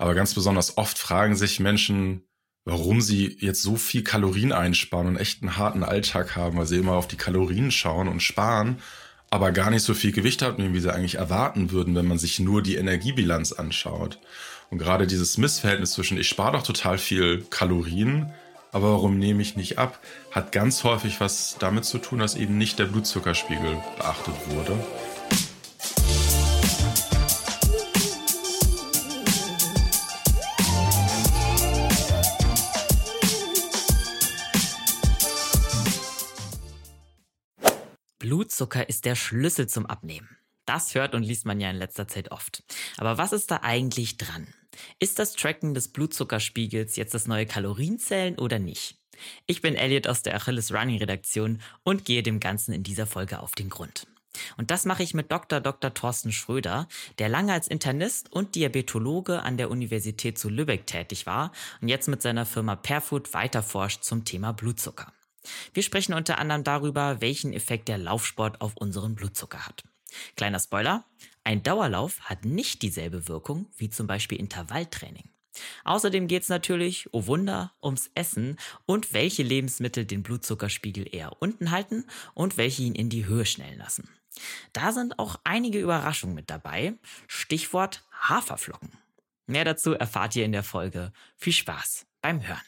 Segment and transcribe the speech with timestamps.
[0.00, 2.22] Aber ganz besonders oft fragen sich Menschen,
[2.64, 6.78] warum sie jetzt so viel Kalorien einsparen und echt einen harten Alltag haben, weil sie
[6.78, 8.78] immer auf die Kalorien schauen und sparen,
[9.28, 12.40] aber gar nicht so viel Gewicht haben, wie sie eigentlich erwarten würden, wenn man sich
[12.40, 14.18] nur die Energiebilanz anschaut.
[14.70, 18.32] Und gerade dieses Missverhältnis zwischen ich spare doch total viel Kalorien,
[18.72, 22.56] aber warum nehme ich nicht ab, hat ganz häufig was damit zu tun, dass eben
[22.56, 24.78] nicht der Blutzuckerspiegel beachtet wurde.
[38.50, 40.28] Blutzucker ist der Schlüssel zum Abnehmen.
[40.66, 42.64] Das hört und liest man ja in letzter Zeit oft.
[42.96, 44.48] Aber was ist da eigentlich dran?
[44.98, 48.98] Ist das Tracken des Blutzuckerspiegels jetzt das neue Kalorienzählen oder nicht?
[49.46, 53.38] Ich bin Elliot aus der Achilles Running Redaktion und gehe dem Ganzen in dieser Folge
[53.38, 54.08] auf den Grund.
[54.56, 55.60] Und das mache ich mit Dr.
[55.60, 55.94] Dr.
[55.94, 56.88] Thorsten Schröder,
[57.20, 62.08] der lange als Internist und Diabetologe an der Universität zu Lübeck tätig war und jetzt
[62.08, 65.12] mit seiner Firma Perfood weiterforscht zum Thema Blutzucker.
[65.72, 69.84] Wir sprechen unter anderem darüber, welchen Effekt der Laufsport auf unseren Blutzucker hat.
[70.36, 71.04] Kleiner Spoiler,
[71.44, 75.30] ein Dauerlauf hat nicht dieselbe Wirkung wie zum Beispiel Intervalltraining.
[75.84, 81.70] Außerdem geht es natürlich, oh Wunder, ums Essen und welche Lebensmittel den Blutzuckerspiegel eher unten
[81.70, 84.08] halten und welche ihn in die Höhe schnellen lassen.
[84.72, 86.94] Da sind auch einige Überraschungen mit dabei.
[87.26, 88.92] Stichwort Haferflocken.
[89.46, 91.12] Mehr dazu erfahrt ihr in der Folge.
[91.36, 92.60] Viel Spaß beim Hören.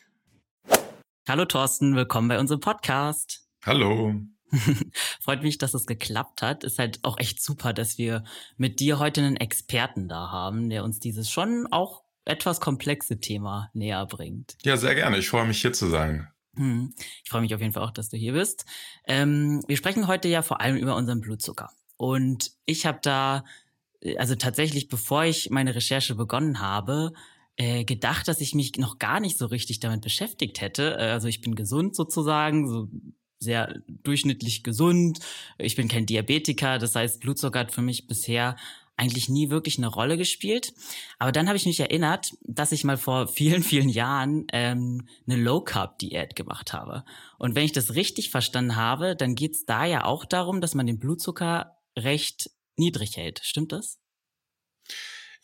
[1.28, 3.46] Hallo Thorsten, willkommen bei unserem Podcast.
[3.64, 4.12] Hallo.
[5.20, 6.64] Freut mich, dass es geklappt hat.
[6.64, 8.24] Ist halt auch echt super, dass wir
[8.56, 13.70] mit dir heute einen Experten da haben, der uns dieses schon auch etwas komplexe Thema
[13.72, 14.56] näher bringt.
[14.64, 15.16] Ja, sehr gerne.
[15.16, 16.26] Ich freue mich hier zu sein.
[16.56, 16.92] Hm.
[17.22, 18.64] Ich freue mich auf jeden Fall auch, dass du hier bist.
[19.06, 21.70] Ähm, wir sprechen heute ja vor allem über unseren Blutzucker.
[21.96, 23.44] Und ich habe da,
[24.16, 27.12] also tatsächlich, bevor ich meine Recherche begonnen habe,
[27.56, 30.96] äh, gedacht, dass ich mich noch gar nicht so richtig damit beschäftigt hätte.
[30.98, 32.88] Äh, also ich bin gesund sozusagen, so
[33.38, 35.18] sehr durchschnittlich gesund.
[35.58, 38.56] Ich bin kein Diabetiker, das heißt, Blutzucker hat für mich bisher
[38.96, 40.74] eigentlich nie wirklich eine Rolle gespielt.
[41.18, 45.42] Aber dann habe ich mich erinnert, dass ich mal vor vielen, vielen Jahren ähm, eine
[45.42, 47.04] Low-Carb-Diät gemacht habe.
[47.38, 50.74] Und wenn ich das richtig verstanden habe, dann geht es da ja auch darum, dass
[50.74, 53.40] man den Blutzucker recht niedrig hält.
[53.42, 53.98] Stimmt das?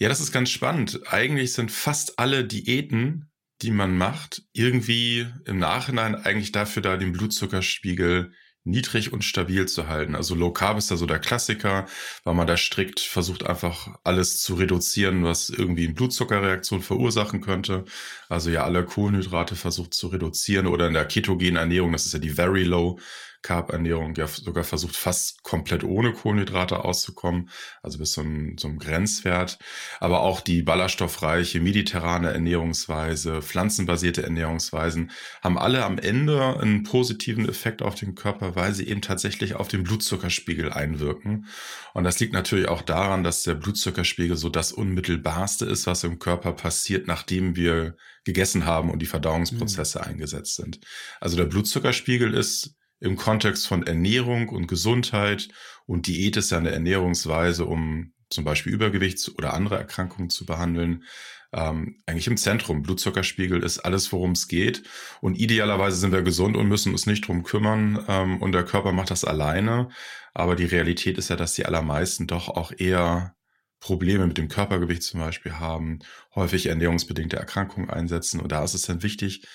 [0.01, 1.01] Ja, das ist ganz spannend.
[1.09, 3.31] Eigentlich sind fast alle Diäten,
[3.63, 8.33] die man macht, irgendwie im Nachhinein eigentlich dafür da, den Blutzuckerspiegel
[8.63, 10.15] niedrig und stabil zu halten.
[10.15, 11.87] Also Low Carb ist da so der Klassiker,
[12.23, 17.85] weil man da strikt versucht einfach alles zu reduzieren, was irgendwie eine Blutzuckerreaktion verursachen könnte.
[18.29, 22.19] Also ja alle Kohlenhydrate versucht zu reduzieren oder in der ketogenen Ernährung, das ist ja
[22.21, 23.01] die Very Low
[23.43, 27.51] Carb-Ernährung ja sogar versucht, fast komplett ohne Kohlenhydrate auszukommen,
[27.83, 29.59] also bis zum, zum Grenzwert.
[30.01, 35.13] Aber auch die ballaststoffreiche mediterrane Ernährungsweise, pflanzenbasierte Ernährungsweisen
[35.43, 39.69] haben alle am Ende einen positiven Effekt auf den Körper, weil sie eben tatsächlich auf
[39.69, 41.47] den Blutzuckerspiegel einwirken.
[41.95, 46.19] Und das liegt natürlich auch daran, dass der Blutzuckerspiegel so das unmittelbarste ist, was im
[46.19, 50.05] Körper passiert, nachdem wir gegessen haben und die Verdauungsprozesse mhm.
[50.05, 50.81] eingesetzt sind.
[51.21, 55.49] Also der Blutzuckerspiegel ist im Kontext von Ernährung und Gesundheit
[55.87, 61.05] und Diät ist ja eine Ernährungsweise, um zum Beispiel Übergewicht oder andere Erkrankungen zu behandeln,
[61.53, 62.83] ähm, eigentlich im Zentrum.
[62.83, 64.83] Blutzuckerspiegel ist alles, worum es geht.
[65.21, 68.05] Und idealerweise sind wir gesund und müssen uns nicht drum kümmern.
[68.07, 69.89] Ähm, und der Körper macht das alleine.
[70.35, 73.35] Aber die Realität ist ja, dass die allermeisten doch auch eher
[73.81, 76.01] Probleme mit dem Körpergewicht zum Beispiel haben,
[76.35, 78.41] häufig ernährungsbedingte Erkrankungen einsetzen.
[78.41, 79.47] Und da ist es dann wichtig,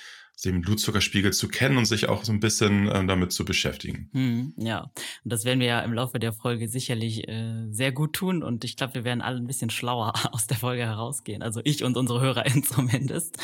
[0.44, 4.10] den Blutzuckerspiegel zu kennen und sich auch so ein bisschen äh, damit zu beschäftigen.
[4.14, 4.92] Hm, ja,
[5.24, 8.64] und das werden wir ja im Laufe der Folge sicherlich äh, sehr gut tun und
[8.64, 11.42] ich glaube, wir werden alle ein bisschen schlauer aus der Folge herausgehen.
[11.42, 13.38] Also ich und unsere Hörer zumindest.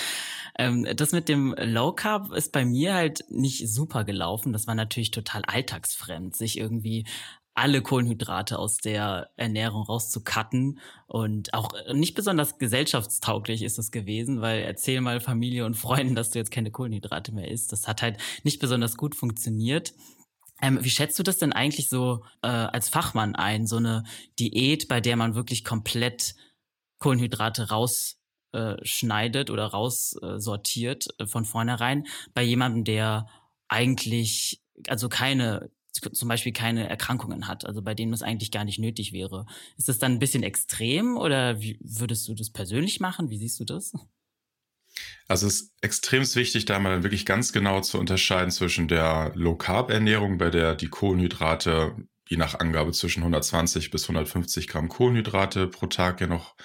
[0.58, 4.52] Ähm, das mit dem Low Carb ist bei mir halt nicht super gelaufen.
[4.52, 7.06] Das war natürlich total alltagsfremd, sich irgendwie
[7.59, 10.80] alle Kohlenhydrate aus der Ernährung rauszukatten.
[11.08, 16.16] Und auch äh, nicht besonders gesellschaftstauglich ist das gewesen, weil erzähl mal Familie und Freunden,
[16.16, 17.72] dass du jetzt keine Kohlenhydrate mehr isst.
[17.72, 19.94] Das hat halt nicht besonders gut funktioniert.
[20.62, 24.04] Ähm, wie schätzt du das denn eigentlich so äh, als Fachmann ein, so eine
[24.39, 26.36] Diät, bei der man wirklich komplett
[27.00, 33.28] Kohlenhydrate rausschneidet äh, oder raussortiert äh, von vornherein, bei jemandem, der
[33.69, 38.80] eigentlich also keine zum Beispiel keine Erkrankungen hat, also bei denen es eigentlich gar nicht
[38.80, 39.45] nötig wäre.
[39.77, 43.30] Ist das dann ein bisschen extrem oder wie würdest du das persönlich machen?
[43.30, 43.94] Wie siehst du das?
[45.27, 50.38] Also es ist extrem wichtig, da mal wirklich ganz genau zu unterscheiden zwischen der Low-Carb-Ernährung,
[50.38, 51.95] bei der die Kohlenhydrate
[52.27, 56.56] je nach Angabe zwischen 120 bis 150 Gramm Kohlenhydrate pro Tag ja noch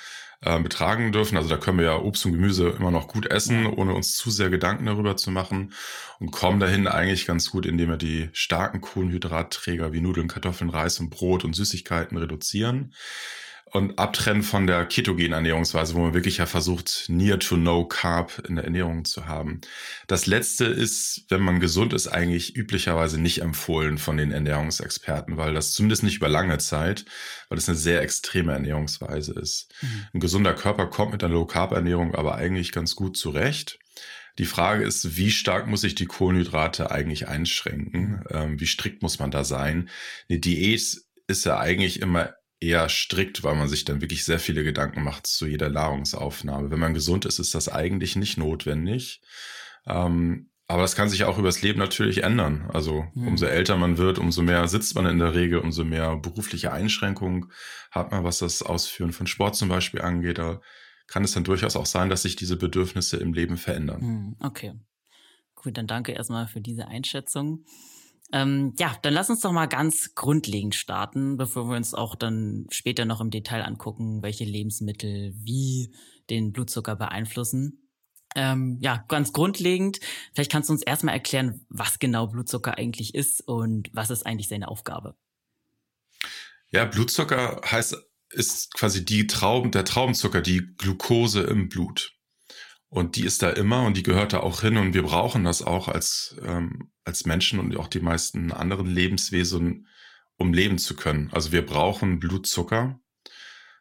[0.44, 1.36] äh, betragen dürfen.
[1.36, 4.30] Also da können wir ja Obst und Gemüse immer noch gut essen, ohne uns zu
[4.30, 5.72] sehr Gedanken darüber zu machen
[6.20, 11.00] und kommen dahin eigentlich ganz gut, indem wir die starken Kohlenhydratträger wie Nudeln, Kartoffeln, Reis
[11.00, 12.92] und Brot und Süßigkeiten reduzieren
[13.74, 18.40] und abtrennen von der ketogenen Ernährungsweise, wo man wirklich ja versucht, near to no carb
[18.48, 19.60] in der Ernährung zu haben.
[20.06, 25.54] Das letzte ist, wenn man gesund ist, eigentlich üblicherweise nicht empfohlen von den Ernährungsexperten, weil
[25.54, 27.04] das zumindest nicht über lange Zeit,
[27.48, 29.74] weil das eine sehr extreme Ernährungsweise ist.
[29.82, 30.06] Mhm.
[30.14, 33.80] Ein gesunder Körper kommt mit einer Low Carb Ernährung aber eigentlich ganz gut zurecht.
[34.38, 38.22] Die Frage ist, wie stark muss ich die Kohlenhydrate eigentlich einschränken?
[38.30, 39.88] Ähm, wie strikt muss man da sein?
[40.28, 42.34] Eine Diät ist ja eigentlich immer
[42.64, 46.70] eher strikt, weil man sich dann wirklich sehr viele Gedanken macht zu jeder Nahrungsaufnahme.
[46.70, 49.20] Wenn man gesund ist, ist das eigentlich nicht notwendig.
[49.86, 52.70] Ähm, aber das kann sich auch übers Leben natürlich ändern.
[52.72, 53.28] Also mhm.
[53.28, 57.50] umso älter man wird, umso mehr sitzt man in der Regel, umso mehr berufliche Einschränkungen
[57.90, 60.38] hat man, was das Ausführen von Sport zum Beispiel angeht.
[60.38, 60.60] Da
[61.06, 64.00] kann es dann durchaus auch sein, dass sich diese Bedürfnisse im Leben verändern.
[64.00, 64.36] Mhm.
[64.40, 64.72] Okay.
[65.54, 67.64] Gut, dann danke erstmal für diese Einschätzung.
[68.34, 72.66] Ähm, ja, dann lass uns doch mal ganz grundlegend starten, bevor wir uns auch dann
[72.68, 75.94] später noch im Detail angucken, welche Lebensmittel wie
[76.30, 77.88] den Blutzucker beeinflussen.
[78.34, 80.00] Ähm, ja, ganz grundlegend,
[80.34, 84.48] vielleicht kannst du uns erstmal erklären, was genau Blutzucker eigentlich ist und was ist eigentlich
[84.48, 85.14] seine Aufgabe.
[86.72, 87.96] Ja, Blutzucker heißt,
[88.30, 92.13] ist quasi die Trauben, der Traubenzucker, die Glucose im Blut.
[92.94, 95.62] Und die ist da immer und die gehört da auch hin und wir brauchen das
[95.62, 99.88] auch als, ähm, als Menschen und auch die meisten anderen Lebenswesen,
[100.36, 101.28] um leben zu können.
[101.32, 103.00] Also wir brauchen Blutzucker.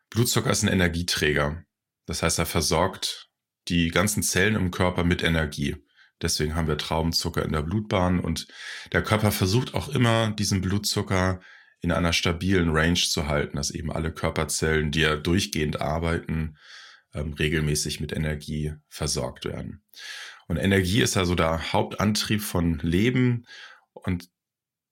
[0.10, 1.64] Blutzucker ist ein Energieträger.
[2.08, 3.30] Das heißt, er versorgt
[3.68, 5.76] die ganzen Zellen im Körper mit Energie.
[6.20, 8.48] Deswegen haben wir Traubenzucker in der Blutbahn und
[8.94, 11.40] der Körper versucht auch immer, diesen Blutzucker
[11.82, 16.58] in einer stabilen Range zu halten, dass eben alle Körperzellen, die ja durchgehend arbeiten,
[17.14, 19.84] ähm, regelmäßig mit Energie versorgt werden.
[20.48, 23.46] Und Energie ist also der Hauptantrieb von Leben
[23.94, 24.30] und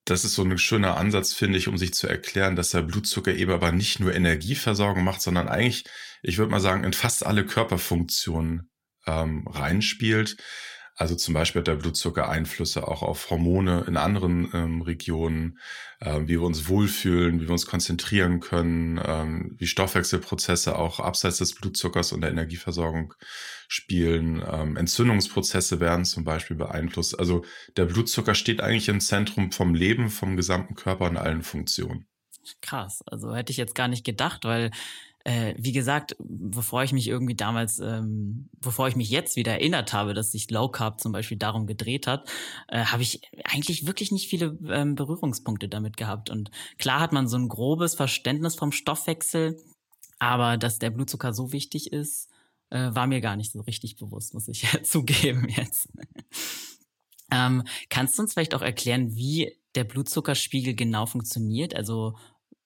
[0.06, 3.34] das ist so ein schöner Ansatz, finde ich, um sich zu erklären, dass der Blutzucker
[3.34, 5.86] eben aber nicht nur Energieversorgung macht, sondern eigentlich,
[6.24, 8.72] ich würde mal sagen, in fast alle Körperfunktionen
[9.06, 10.38] ähm, reinspielt.
[11.01, 15.57] Also zum Beispiel hat der Blutzucker Einflüsse auch auf Hormone in anderen ähm, Regionen,
[16.00, 21.39] äh, wie wir uns wohlfühlen, wie wir uns konzentrieren können, ähm, wie Stoffwechselprozesse auch abseits
[21.39, 23.15] des Blutzuckers und der Energieversorgung
[23.68, 24.44] spielen.
[24.48, 27.18] Ähm, Entzündungsprozesse werden zum Beispiel beeinflusst.
[27.18, 27.44] Also
[27.77, 32.06] der Blutzucker steht eigentlich im Zentrum vom Leben, vom gesamten Körper und allen Funktionen.
[32.62, 34.69] Krass, also hätte ich jetzt gar nicht gedacht, weil
[35.24, 39.94] äh, wie gesagt, bevor ich mich irgendwie damals, ähm, bevor ich mich jetzt wieder erinnert
[39.94, 42.30] habe, dass sich Low Carb zum Beispiel darum gedreht hat,
[42.68, 46.30] äh, habe ich eigentlich wirklich nicht viele ähm, Berührungspunkte damit gehabt.
[46.30, 49.58] Und klar hat man so ein grobes Verständnis vom Stoffwechsel,
[50.20, 52.30] aber dass der Blutzucker so wichtig ist,
[52.70, 55.90] äh, war mir gar nicht so richtig bewusst, muss ich ja zugeben jetzt.
[57.32, 61.76] ähm, kannst du uns vielleicht auch erklären, wie der Blutzuckerspiegel genau funktioniert?
[61.76, 62.16] Also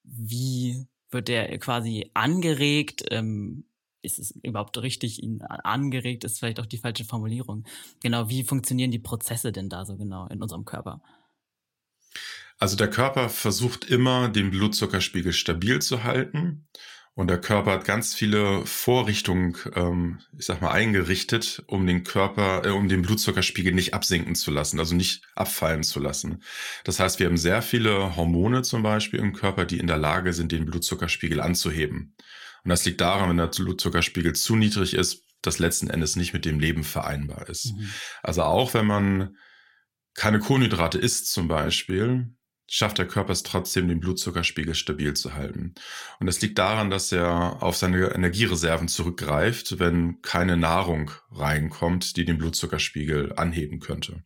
[0.03, 3.03] wie wird der quasi angeregt?
[3.09, 3.65] Ähm,
[4.03, 7.65] ist es überhaupt richtig, ihn angeregt ist vielleicht auch die falsche Formulierung.
[8.03, 11.01] Genau, wie funktionieren die Prozesse denn da so genau in unserem Körper?
[12.57, 16.67] Also der Körper versucht immer, den Blutzuckerspiegel stabil zu halten.
[17.17, 22.65] Und der Körper hat ganz viele Vorrichtungen, ähm, ich sag mal, eingerichtet, um den Körper,
[22.65, 26.43] äh, um den Blutzuckerspiegel nicht absinken zu lassen, also nicht abfallen zu lassen.
[26.83, 30.33] Das heißt, wir haben sehr viele Hormone zum Beispiel im Körper, die in der Lage
[30.33, 32.15] sind, den Blutzuckerspiegel anzuheben.
[32.65, 36.43] Und das liegt daran, wenn der Blutzuckerspiegel zu niedrig ist, das letzten Endes nicht mit
[36.43, 37.77] dem Leben vereinbar ist.
[37.77, 37.89] Mhm.
[38.23, 39.37] Also auch wenn man
[40.15, 42.35] keine Kohlenhydrate isst zum Beispiel,
[42.67, 45.75] schafft der Körper es trotzdem, den Blutzuckerspiegel stabil zu halten.
[46.19, 52.25] Und das liegt daran, dass er auf seine Energiereserven zurückgreift, wenn keine Nahrung reinkommt, die
[52.25, 54.23] den Blutzuckerspiegel anheben könnte.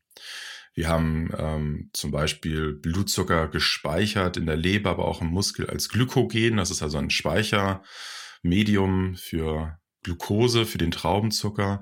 [0.73, 5.89] Wir haben ähm, zum Beispiel Blutzucker gespeichert in der Leber, aber auch im Muskel als
[5.89, 6.57] Glykogen.
[6.57, 11.81] Das ist also ein Speichermedium für Glucose, für den Traubenzucker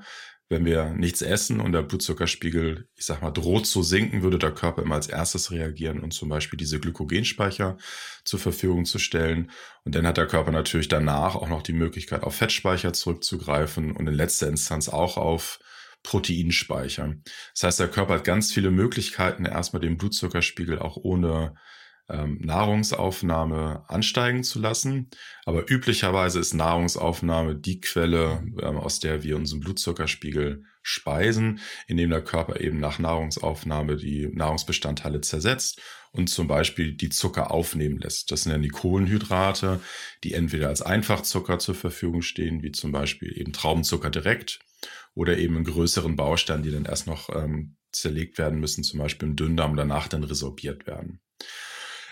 [0.50, 4.54] wenn wir nichts essen und der Blutzuckerspiegel, ich sag mal, droht zu sinken, würde der
[4.54, 7.78] Körper immer als erstes reagieren und zum Beispiel diese Glykogenspeicher
[8.24, 9.52] zur Verfügung zu stellen.
[9.84, 14.08] Und dann hat der Körper natürlich danach auch noch die Möglichkeit, auf Fettspeicher zurückzugreifen und
[14.08, 15.60] in letzter Instanz auch auf
[16.04, 17.16] Proteinspeicher.
[17.54, 21.56] Das heißt, der Körper hat ganz viele Möglichkeiten, erstmal den Blutzuckerspiegel auch ohne
[22.10, 25.10] ähm, Nahrungsaufnahme ansteigen zu lassen.
[25.46, 32.24] Aber üblicherweise ist Nahrungsaufnahme die Quelle, ähm, aus der wir unseren Blutzuckerspiegel speisen, indem der
[32.24, 38.32] Körper eben nach Nahrungsaufnahme die Nahrungsbestandteile zersetzt und zum Beispiel die Zucker aufnehmen lässt.
[38.32, 39.82] Das sind dann die Kohlenhydrate,
[40.24, 44.60] die entweder als Einfachzucker zur Verfügung stehen, wie zum Beispiel eben Traubenzucker direkt
[45.14, 49.30] oder eben in größeren Bausteinen, die dann erst noch ähm, zerlegt werden müssen, zum Beispiel
[49.30, 51.20] im Dünndarm danach dann resorbiert werden.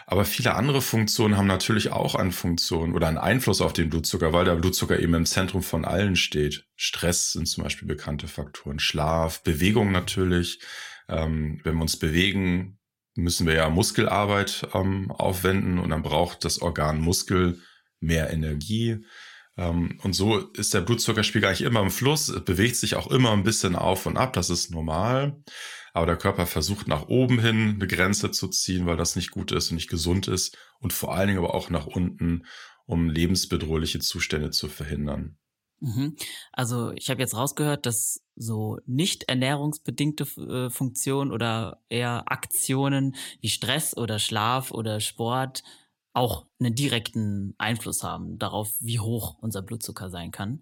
[0.07, 4.33] Aber viele andere Funktionen haben natürlich auch eine Funktion oder einen Einfluss auf den Blutzucker,
[4.33, 6.65] weil der Blutzucker eben im Zentrum von allen steht.
[6.75, 10.59] Stress sind zum Beispiel bekannte Faktoren, Schlaf, Bewegung natürlich.
[11.09, 12.77] Ähm, wenn wir uns bewegen,
[13.15, 17.59] müssen wir ja Muskelarbeit ähm, aufwenden und dann braucht das Organ Muskel
[17.99, 19.05] mehr Energie.
[19.57, 23.43] Ähm, und so ist der Blutzuckerspiegel eigentlich immer im Fluss, bewegt sich auch immer ein
[23.43, 25.35] bisschen auf und ab, das ist normal
[25.95, 29.53] aber der Körper versucht nach oben hin eine Grenze zu ziehen, weil das nicht gut
[29.53, 32.43] ist und nicht gesund ist und vor allen Dingen aber auch nach unten,
[32.85, 35.37] um lebensbedrohliche Zustände zu verhindern.
[35.79, 36.17] Mhm.
[36.51, 43.49] Also ich habe jetzt rausgehört, dass so nicht ernährungsbedingte äh, Funktionen oder eher Aktionen wie
[43.49, 45.63] Stress oder Schlaf oder Sport
[46.11, 50.61] auch einen direkten Einfluss haben darauf, wie hoch unser Blutzucker sein kann.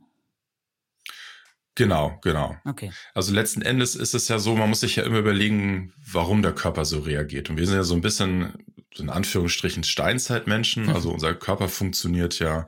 [1.75, 2.55] Genau, genau.
[2.65, 2.91] Okay.
[3.15, 6.53] Also letzten Endes ist es ja so, man muss sich ja immer überlegen, warum der
[6.53, 7.49] Körper so reagiert.
[7.49, 8.53] Und wir sind ja so ein bisschen,
[8.95, 10.89] in Anführungsstrichen, Steinzeitmenschen.
[10.89, 12.67] Also unser Körper funktioniert ja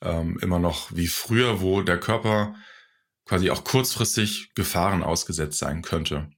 [0.00, 2.54] ähm, immer noch wie früher, wo der Körper
[3.26, 6.30] quasi auch kurzfristig Gefahren ausgesetzt sein könnte.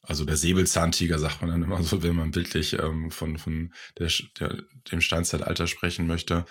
[0.00, 4.10] Also der Säbelzahntiger sagt man dann immer so, wenn man bildlich ähm, von, von der,
[4.38, 6.46] der, dem Steinzeitalter sprechen möchte.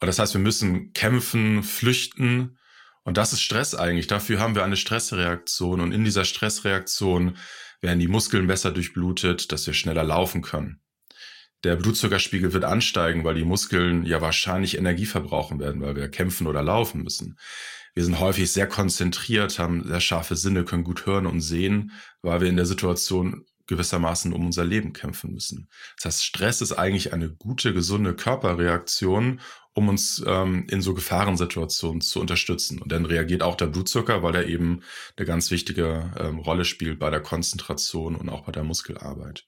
[0.00, 2.58] Und das heißt, wir müssen kämpfen, flüchten,
[3.04, 4.06] und das ist Stress eigentlich.
[4.06, 5.80] Dafür haben wir eine Stressreaktion.
[5.80, 7.36] Und in dieser Stressreaktion
[7.80, 10.80] werden die Muskeln besser durchblutet, dass wir schneller laufen können.
[11.64, 16.46] Der Blutzuckerspiegel wird ansteigen, weil die Muskeln ja wahrscheinlich Energie verbrauchen werden, weil wir kämpfen
[16.46, 17.38] oder laufen müssen.
[17.94, 21.92] Wir sind häufig sehr konzentriert, haben sehr scharfe Sinne, können gut hören und sehen,
[22.22, 25.68] weil wir in der Situation gewissermaßen um unser Leben kämpfen müssen.
[25.96, 29.40] Das heißt, Stress ist eigentlich eine gute, gesunde Körperreaktion,
[29.74, 32.80] um uns ähm, in so Gefahrensituationen zu unterstützen.
[32.80, 34.82] Und dann reagiert auch der Blutzucker, weil er eben
[35.16, 39.44] eine ganz wichtige ähm, Rolle spielt bei der Konzentration und auch bei der Muskelarbeit.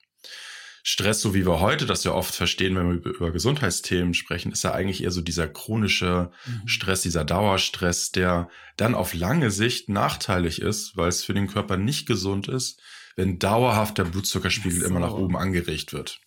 [0.87, 4.63] Stress, so wie wir heute das ja oft verstehen, wenn wir über Gesundheitsthemen sprechen, ist
[4.63, 6.67] ja eigentlich eher so dieser chronische mhm.
[6.67, 11.77] Stress, dieser Dauerstress, der dann auf lange Sicht nachteilig ist, weil es für den Körper
[11.77, 12.79] nicht gesund ist,
[13.15, 14.85] wenn dauerhaft der Blutzuckerspiegel so.
[14.85, 16.19] immer nach oben angeregt wird.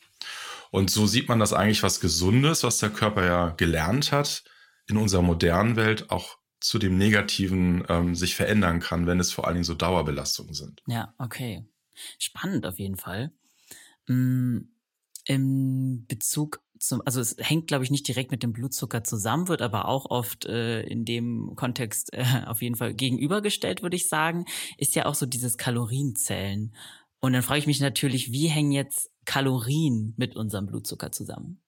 [0.71, 4.45] Und so sieht man das eigentlich was Gesundes, was der Körper ja gelernt hat,
[4.87, 9.47] in unserer modernen Welt auch zu dem Negativen ähm, sich verändern kann, wenn es vor
[9.47, 10.83] allen Dingen so Dauerbelastungen sind.
[10.87, 11.65] Ja, okay.
[12.19, 13.33] Spannend auf jeden Fall.
[14.07, 14.59] Mm,
[15.25, 19.63] Im Bezug zum, also es hängt, glaube ich, nicht direkt mit dem Blutzucker zusammen, wird
[19.63, 24.47] aber auch oft äh, in dem Kontext äh, auf jeden Fall gegenübergestellt, würde ich sagen,
[24.77, 26.73] ist ja auch so dieses Kalorienzellen.
[27.21, 31.61] Und dann frage ich mich natürlich, wie hängen jetzt Kalorien mit unserem Blutzucker zusammen?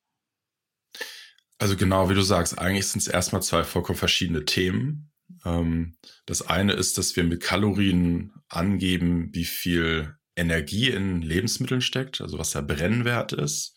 [1.59, 5.13] Also genau, wie du sagst, eigentlich sind es erstmal zwei vollkommen verschiedene Themen.
[5.45, 12.21] Ähm, das eine ist, dass wir mit Kalorien angeben, wie viel Energie in Lebensmitteln steckt,
[12.21, 13.77] also was der Brennwert ist.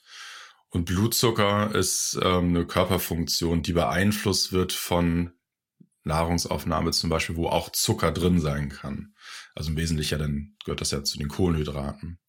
[0.70, 5.34] Und Blutzucker ist ähm, eine Körperfunktion, die beeinflusst wird von
[6.04, 9.13] Nahrungsaufnahme zum Beispiel, wo auch Zucker drin sein kann.
[9.56, 12.20] Also im Wesentlichen dann gehört das ja zu den Kohlenhydraten.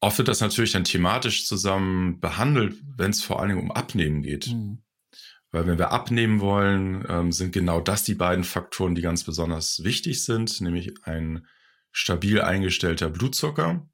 [0.00, 4.22] Oft wird das natürlich dann thematisch zusammen behandelt, wenn es vor allen Dingen um Abnehmen
[4.22, 4.48] geht.
[4.48, 4.82] Mhm.
[5.50, 9.82] Weil wenn wir abnehmen wollen, ähm, sind genau das die beiden Faktoren, die ganz besonders
[9.82, 11.46] wichtig sind, nämlich ein
[11.90, 13.88] stabil eingestellter Blutzucker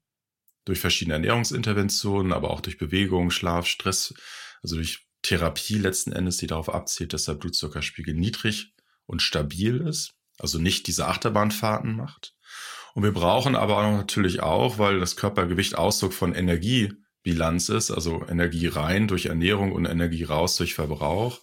[0.65, 4.13] durch verschiedene Ernährungsinterventionen, aber auch durch Bewegung, Schlaf, Stress,
[4.61, 8.73] also durch Therapie letzten Endes, die darauf abzielt, dass der Blutzuckerspiegel niedrig
[9.05, 12.33] und stabil ist, also nicht diese Achterbahnfahrten macht.
[12.93, 18.25] Und wir brauchen aber auch natürlich auch, weil das Körpergewicht Ausdruck von Energiebilanz ist, also
[18.27, 21.41] Energie rein durch Ernährung und Energie raus durch Verbrauch,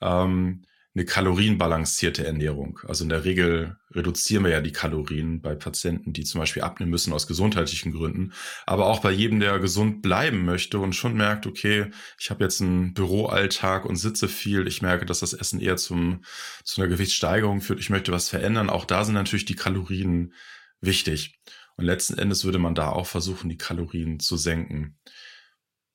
[0.00, 0.64] ähm,
[0.98, 2.80] eine kalorienbalancierte Ernährung.
[2.88, 6.90] Also in der Regel reduzieren wir ja die Kalorien bei Patienten, die zum Beispiel abnehmen
[6.90, 8.32] müssen aus gesundheitlichen Gründen,
[8.66, 11.86] aber auch bei jedem, der gesund bleiben möchte und schon merkt, okay,
[12.18, 16.24] ich habe jetzt einen Büroalltag und sitze viel, ich merke, dass das Essen eher zum,
[16.64, 18.68] zu einer Gewichtssteigerung führt, ich möchte was verändern.
[18.68, 20.34] Auch da sind natürlich die Kalorien
[20.80, 21.38] wichtig.
[21.76, 24.98] Und letzten Endes würde man da auch versuchen, die Kalorien zu senken.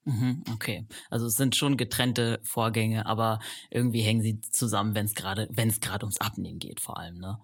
[0.05, 3.39] Mhm, okay, also es sind schon getrennte Vorgänge, aber
[3.71, 7.17] irgendwie hängen sie zusammen, wenn es gerade, wenn es gerade ums Abnehmen geht, vor allem,
[7.19, 7.37] ne?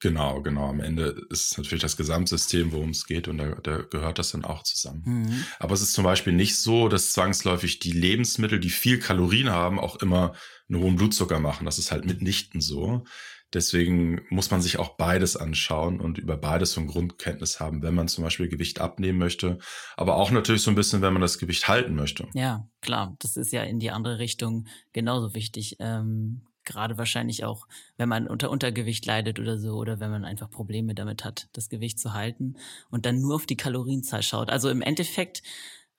[0.00, 0.68] Genau, genau.
[0.68, 4.44] Am Ende ist natürlich das Gesamtsystem, worum es geht, und da, da gehört das dann
[4.44, 5.02] auch zusammen.
[5.06, 5.44] Mhm.
[5.58, 9.80] Aber es ist zum Beispiel nicht so, dass zwangsläufig die Lebensmittel, die viel Kalorien haben,
[9.80, 10.34] auch immer
[10.68, 11.64] einen hohen Blutzucker machen.
[11.64, 13.04] Das ist halt mitnichten so.
[13.52, 17.94] Deswegen muss man sich auch beides anschauen und über beides so ein Grundkenntnis haben, wenn
[17.94, 19.58] man zum Beispiel Gewicht abnehmen möchte,
[19.96, 22.28] aber auch natürlich so ein bisschen, wenn man das Gewicht halten möchte.
[22.34, 25.76] Ja, klar, das ist ja in die andere Richtung genauso wichtig.
[25.78, 30.50] Ähm, gerade wahrscheinlich auch, wenn man unter Untergewicht leidet oder so, oder wenn man einfach
[30.50, 32.56] Probleme damit hat, das Gewicht zu halten
[32.90, 34.50] und dann nur auf die Kalorienzahl schaut.
[34.50, 35.42] Also im Endeffekt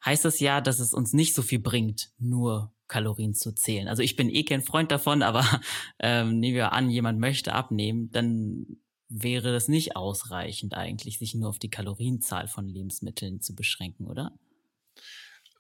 [0.06, 3.88] heißt das ja, dass es uns nicht so viel bringt, nur Kalorien zu zählen.
[3.88, 5.46] Also ich bin eh kein Freund davon, aber
[6.00, 8.78] ähm, nehmen wir an, jemand möchte abnehmen, dann
[9.10, 14.38] wäre das nicht ausreichend eigentlich, sich nur auf die Kalorienzahl von Lebensmitteln zu beschränken, oder?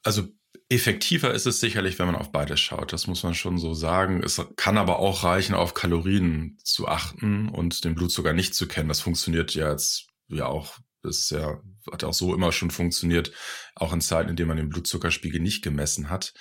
[0.04, 0.28] Also
[0.70, 2.92] effektiver ist es sicherlich, wenn man auf beides schaut.
[2.92, 4.22] Das muss man schon so sagen.
[4.24, 8.90] Es kann aber auch reichen, auf Kalorien zu achten und den Blutzucker nicht zu kennen.
[8.90, 10.78] Das funktioniert ja jetzt ja auch
[11.08, 11.62] das ist ja,
[11.92, 13.32] hat auch so immer schon funktioniert,
[13.76, 16.34] auch in Zeiten, in denen man den Blutzuckerspiegel nicht gemessen hat.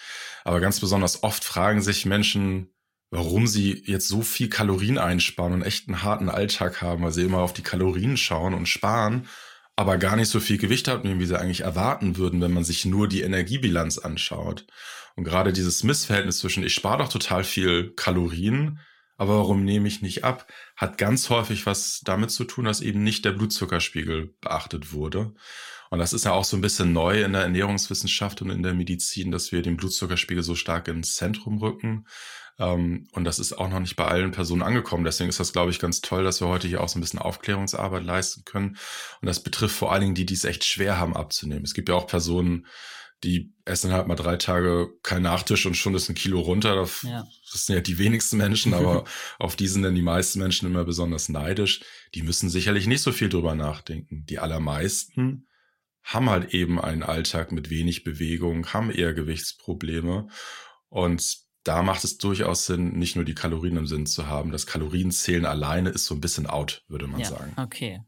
[0.44, 2.75] Aber ganz besonders oft fragen sich Menschen,
[3.11, 7.23] warum sie jetzt so viel Kalorien einsparen und echt einen harten Alltag haben, weil sie
[7.23, 9.28] immer auf die Kalorien schauen und sparen,
[9.76, 12.85] aber gar nicht so viel Gewicht haben, wie sie eigentlich erwarten würden, wenn man sich
[12.85, 14.66] nur die Energiebilanz anschaut.
[15.14, 18.80] Und gerade dieses Missverhältnis zwischen, ich spare doch total viel Kalorien,
[19.16, 20.46] aber warum nehme ich nicht ab?
[20.76, 25.35] Hat ganz häufig was damit zu tun, dass eben nicht der Blutzuckerspiegel beachtet wurde.
[25.90, 28.75] Und das ist ja auch so ein bisschen neu in der Ernährungswissenschaft und in der
[28.75, 32.06] Medizin, dass wir den Blutzuckerspiegel so stark ins Zentrum rücken.
[32.58, 35.04] Ähm, und das ist auch noch nicht bei allen Personen angekommen.
[35.04, 37.20] Deswegen ist das, glaube ich, ganz toll, dass wir heute hier auch so ein bisschen
[37.20, 38.76] Aufklärungsarbeit leisten können.
[39.20, 41.64] Und das betrifft vor allen Dingen die, die es echt schwer haben abzunehmen.
[41.64, 42.66] Es gibt ja auch Personen,
[43.25, 46.76] die essen halt mal drei Tage kein Nachtisch und schon ist ein Kilo runter.
[46.76, 47.26] Das, ja.
[47.50, 49.04] das sind ja die wenigsten Menschen, aber
[49.38, 51.80] auf die sind dann die meisten Menschen immer besonders neidisch.
[52.14, 54.25] Die müssen sicherlich nicht so viel drüber nachdenken.
[54.26, 55.49] Die allermeisten
[56.02, 60.28] haben halt eben einen Alltag mit wenig Bewegung, haben eher Gewichtsprobleme
[60.88, 64.52] und da macht es durchaus Sinn, nicht nur die Kalorien im Sinn zu haben.
[64.52, 67.52] Das Kalorienzählen alleine ist so ein bisschen out, würde man ja, sagen.
[67.56, 68.02] Okay.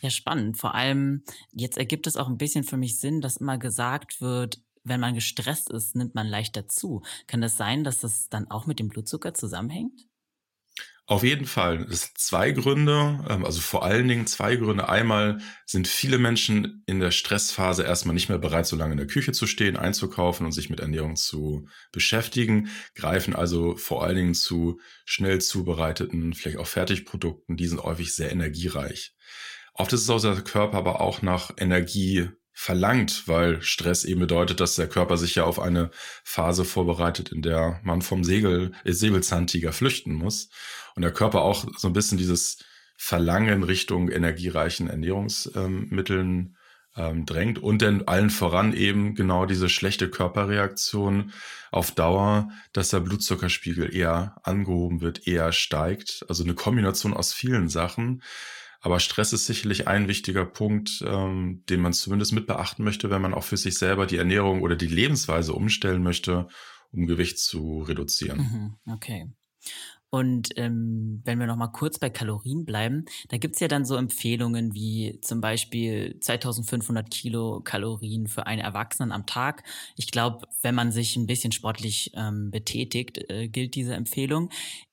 [0.00, 0.56] Ja, spannend.
[0.56, 4.62] Vor allem, jetzt ergibt es auch ein bisschen für mich Sinn, dass immer gesagt wird,
[4.82, 7.02] wenn man gestresst ist, nimmt man leichter zu.
[7.26, 10.06] Kann das sein, dass das dann auch mit dem Blutzucker zusammenhängt?
[11.10, 11.88] Auf jeden Fall.
[11.90, 14.88] Es sind zwei Gründe, ähm, also vor allen Dingen zwei Gründe.
[14.88, 19.08] Einmal sind viele Menschen in der Stressphase erstmal nicht mehr bereit, so lange in der
[19.08, 24.34] Küche zu stehen, einzukaufen und sich mit Ernährung zu beschäftigen, greifen also vor allen Dingen
[24.34, 29.12] zu schnell zubereiteten, vielleicht auch Fertigprodukten, die sind häufig sehr energiereich.
[29.74, 34.20] Oft ist es auch, dass der Körper aber auch nach Energie verlangt, weil Stress eben
[34.20, 35.90] bedeutet, dass der Körper sich ja auf eine
[36.24, 40.50] Phase vorbereitet, in der man vom Segel, äh, Säbelzahntiger flüchten muss.
[40.94, 42.58] Und der Körper auch so ein bisschen dieses
[42.98, 46.56] Verlangen Richtung energiereichen Ernährungsmitteln
[46.96, 51.32] ähm, drängt und dann allen voran eben genau diese schlechte Körperreaktion
[51.70, 56.26] auf Dauer, dass der Blutzuckerspiegel eher angehoben wird, eher steigt.
[56.28, 58.22] Also eine Kombination aus vielen Sachen,
[58.80, 63.22] aber Stress ist sicherlich ein wichtiger Punkt, ähm, den man zumindest mit beachten möchte, wenn
[63.22, 66.48] man auch für sich selber die Ernährung oder die Lebensweise umstellen möchte,
[66.90, 68.38] um Gewicht zu reduzieren.
[68.86, 69.30] Mhm, okay.
[70.12, 73.94] Und ähm, wenn wir noch mal kurz bei Kalorien bleiben, da gibt's ja dann so
[73.94, 79.62] Empfehlungen wie zum Beispiel 2500 Kilokalorien für einen Erwachsenen am Tag.
[79.94, 84.50] Ich glaube, wenn man sich ein bisschen sportlich ähm, betätigt, äh, gilt diese Empfehlung.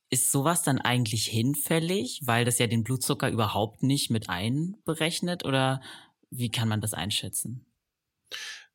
[0.10, 5.82] Ist sowas dann eigentlich hinfällig, weil das ja den Blutzucker überhaupt nicht mit einberechnet oder
[6.30, 7.66] wie kann man das einschätzen?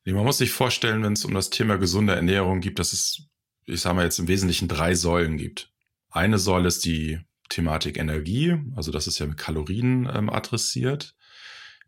[0.05, 3.27] Man muss sich vorstellen, wenn es um das Thema gesunde Ernährung geht, dass es,
[3.65, 5.71] ich sage mal jetzt im Wesentlichen drei Säulen gibt.
[6.09, 7.19] Eine Säule ist die
[7.49, 11.15] Thematik Energie, also das ist ja mit Kalorien ähm, adressiert.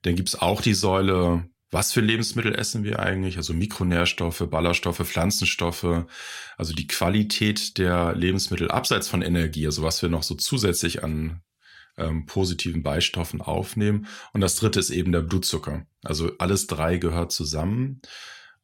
[0.03, 3.37] Dann gibt es auch die Säule was für Lebensmittel essen wir eigentlich?
[3.37, 6.05] Also Mikronährstoffe, Ballaststoffe, Pflanzenstoffe,
[6.57, 11.41] also die Qualität der Lebensmittel abseits von Energie, also was wir noch so zusätzlich an
[11.97, 14.07] ähm, positiven Beistoffen aufnehmen.
[14.33, 15.85] Und das dritte ist eben der Blutzucker.
[16.03, 18.01] Also alles drei gehört zusammen.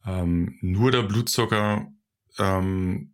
[0.06, 1.92] Ähm, nur der Blutzucker
[2.38, 3.14] ähm,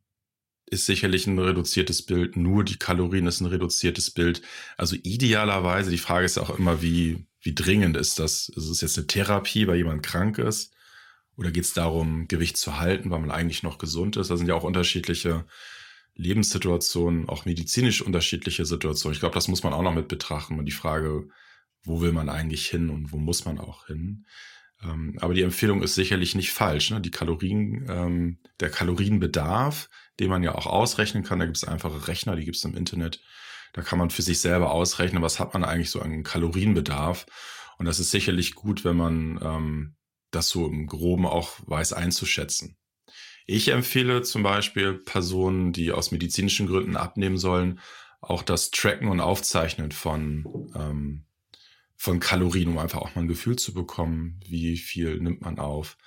[0.65, 4.41] ist sicherlich ein reduziertes Bild, nur die Kalorien ist ein reduziertes Bild.
[4.75, 8.49] Also idealerweise, die Frage ist auch immer, wie, wie dringend ist das?
[8.49, 10.73] Ist es jetzt eine Therapie, weil jemand krank ist?
[11.37, 14.29] Oder geht es darum, Gewicht zu halten, weil man eigentlich noch gesund ist?
[14.29, 15.45] Da sind ja auch unterschiedliche
[16.15, 19.13] Lebenssituationen, auch medizinisch unterschiedliche Situationen.
[19.13, 20.59] Ich glaube, das muss man auch noch mit betrachten.
[20.59, 21.29] Und die Frage,
[21.83, 24.25] wo will man eigentlich hin und wo muss man auch hin?
[24.83, 26.89] Ähm, aber die Empfehlung ist sicherlich nicht falsch.
[26.91, 26.99] Ne?
[26.99, 32.09] Die Kalorien, ähm, der Kalorienbedarf, den man ja auch ausrechnen kann, da gibt es einfache
[32.09, 33.21] Rechner, die gibt es im Internet
[33.77, 37.27] Da kann man für sich selber ausrechnen, was hat man eigentlich so an Kalorienbedarf.
[37.77, 39.95] Und das ist sicherlich gut, wenn man ähm,
[40.31, 42.75] das so im Groben auch weiß einzuschätzen.
[43.45, 47.79] Ich empfehle zum Beispiel Personen, die aus medizinischen Gründen abnehmen sollen,
[48.19, 51.25] auch das Tracken und Aufzeichnen von, ähm,
[51.95, 55.99] von Kalorien, um einfach auch mal ein Gefühl zu bekommen, wie viel nimmt man auf.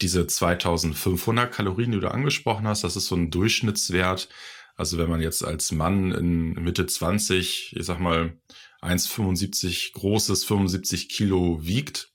[0.00, 4.28] Diese 2500 Kalorien, die du angesprochen hast, das ist so ein Durchschnittswert.
[4.76, 8.38] Also wenn man jetzt als Mann in Mitte 20, ich sag mal
[8.80, 12.12] 1,75 großes, 75 Kilo wiegt,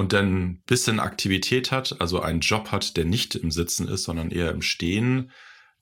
[0.00, 4.04] und dann ein bisschen Aktivität hat, also einen Job hat, der nicht im Sitzen ist,
[4.04, 5.30] sondern eher im Stehen,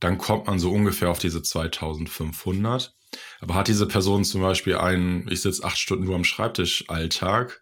[0.00, 2.94] dann kommt man so ungefähr auf diese 2500.
[3.40, 7.60] Aber hat diese Person zum Beispiel einen, ich sitze acht Stunden nur am Schreibtisch Alltag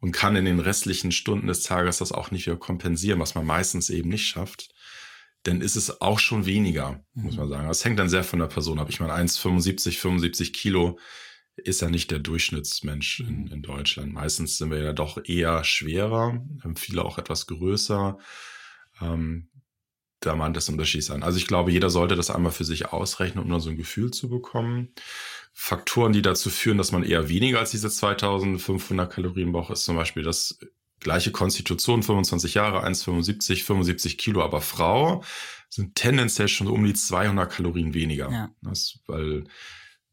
[0.00, 3.44] und kann in den restlichen Stunden des Tages das auch nicht wieder kompensieren, was man
[3.44, 4.68] meistens eben nicht schafft,
[5.46, 7.40] dann ist es auch schon weniger, muss mhm.
[7.40, 7.68] man sagen.
[7.68, 8.88] Das hängt dann sehr von der Person ab.
[8.90, 10.98] Ich meine, 1,75, 75 Kilo
[11.56, 13.52] ist ja nicht der Durchschnittsmensch in, mhm.
[13.52, 14.12] in Deutschland.
[14.12, 16.42] Meistens sind wir ja doch eher schwerer,
[16.76, 18.18] viele auch etwas größer.
[19.00, 19.48] Ähm,
[20.20, 21.22] da man das Unterschied sein.
[21.22, 24.10] Also ich glaube, jeder sollte das einmal für sich ausrechnen, um dann so ein Gefühl
[24.10, 24.92] zu bekommen.
[25.52, 29.96] Faktoren, die dazu führen, dass man eher weniger als diese 2500 Kalorien braucht, ist zum
[29.96, 30.58] Beispiel das
[31.00, 35.22] gleiche Konstitution, 25 Jahre, 1,75, 75 Kilo, aber Frau
[35.68, 38.30] sind tendenziell schon um die 200 Kalorien weniger.
[38.30, 38.50] Ja.
[38.62, 39.44] Das, weil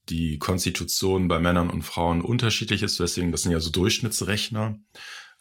[0.10, 3.00] die Konstitution bei Männern und Frauen unterschiedlich ist.
[3.00, 4.78] Deswegen, das sind ja so Durchschnittsrechner.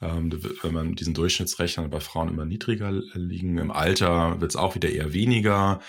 [0.00, 3.58] Ähm, wenn man diesen Durchschnittsrechnern bei Frauen immer niedriger liegen.
[3.58, 5.80] Im Alter wird es auch wieder eher weniger.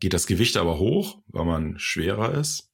[0.00, 2.70] Geht das Gewicht aber hoch, weil man schwerer ist.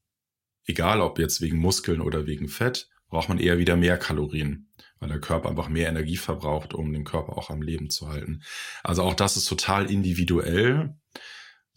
[0.65, 4.66] Egal ob jetzt wegen Muskeln oder wegen Fett, braucht man eher wieder mehr Kalorien,
[5.01, 8.43] weil der Körper einfach mehr Energie verbraucht, um den Körper auch am Leben zu halten.
[8.83, 10.95] Also auch das ist total individuell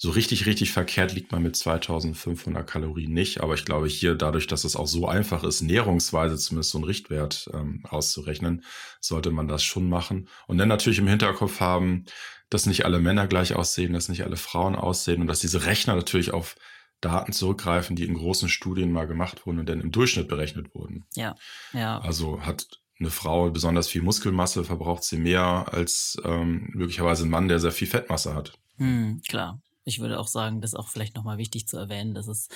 [0.01, 3.41] so richtig, richtig verkehrt liegt man mit 2500 Kalorien nicht.
[3.41, 6.85] Aber ich glaube hier, dadurch, dass es auch so einfach ist, näherungsweise zumindest so einen
[6.85, 8.63] Richtwert ähm, auszurechnen,
[9.01, 10.29] sollte man das schon machen.
[10.47, 12.05] Und dann natürlich im Hinterkopf haben,
[12.49, 15.95] dass nicht alle Männer gleich aussehen, dass nicht alle Frauen aussehen und dass diese Rechner
[15.95, 16.55] natürlich auf
[17.01, 21.03] Daten zurückgreifen, die in großen Studien mal gemacht wurden und dann im Durchschnitt berechnet wurden.
[21.15, 21.35] Ja,
[21.73, 21.99] ja.
[21.99, 27.47] Also hat eine Frau besonders viel Muskelmasse, verbraucht sie mehr als ähm, möglicherweise ein Mann,
[27.47, 28.53] der sehr viel Fettmasse hat.
[28.77, 32.27] Hm, klar, ich würde auch sagen, das ist auch vielleicht nochmal wichtig zu erwähnen, dass
[32.27, 32.49] es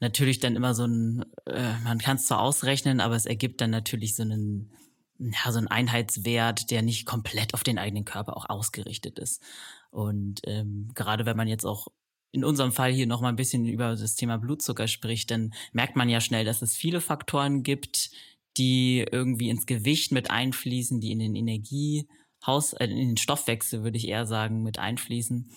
[0.00, 3.70] natürlich dann immer so ein, äh, man kann es zwar ausrechnen, aber es ergibt dann
[3.70, 4.70] natürlich so einen,
[5.18, 9.42] ja, so einen Einheitswert, der nicht komplett auf den eigenen Körper auch ausgerichtet ist.
[9.90, 11.88] Und ähm, gerade wenn man jetzt auch
[12.32, 16.08] in unserem Fall hier nochmal ein bisschen über das Thema Blutzucker spricht, dann merkt man
[16.08, 18.10] ja schnell, dass es viele Faktoren gibt,
[18.56, 23.98] die irgendwie ins Gewicht mit einfließen, die in den Energiehaus, äh, in den Stoffwechsel, würde
[23.98, 25.50] ich eher sagen, mit einfließen.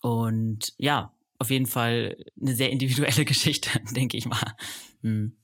[0.00, 4.56] Und ja, auf jeden Fall eine sehr individuelle Geschichte, denke ich mal.
[5.02, 5.36] Hm.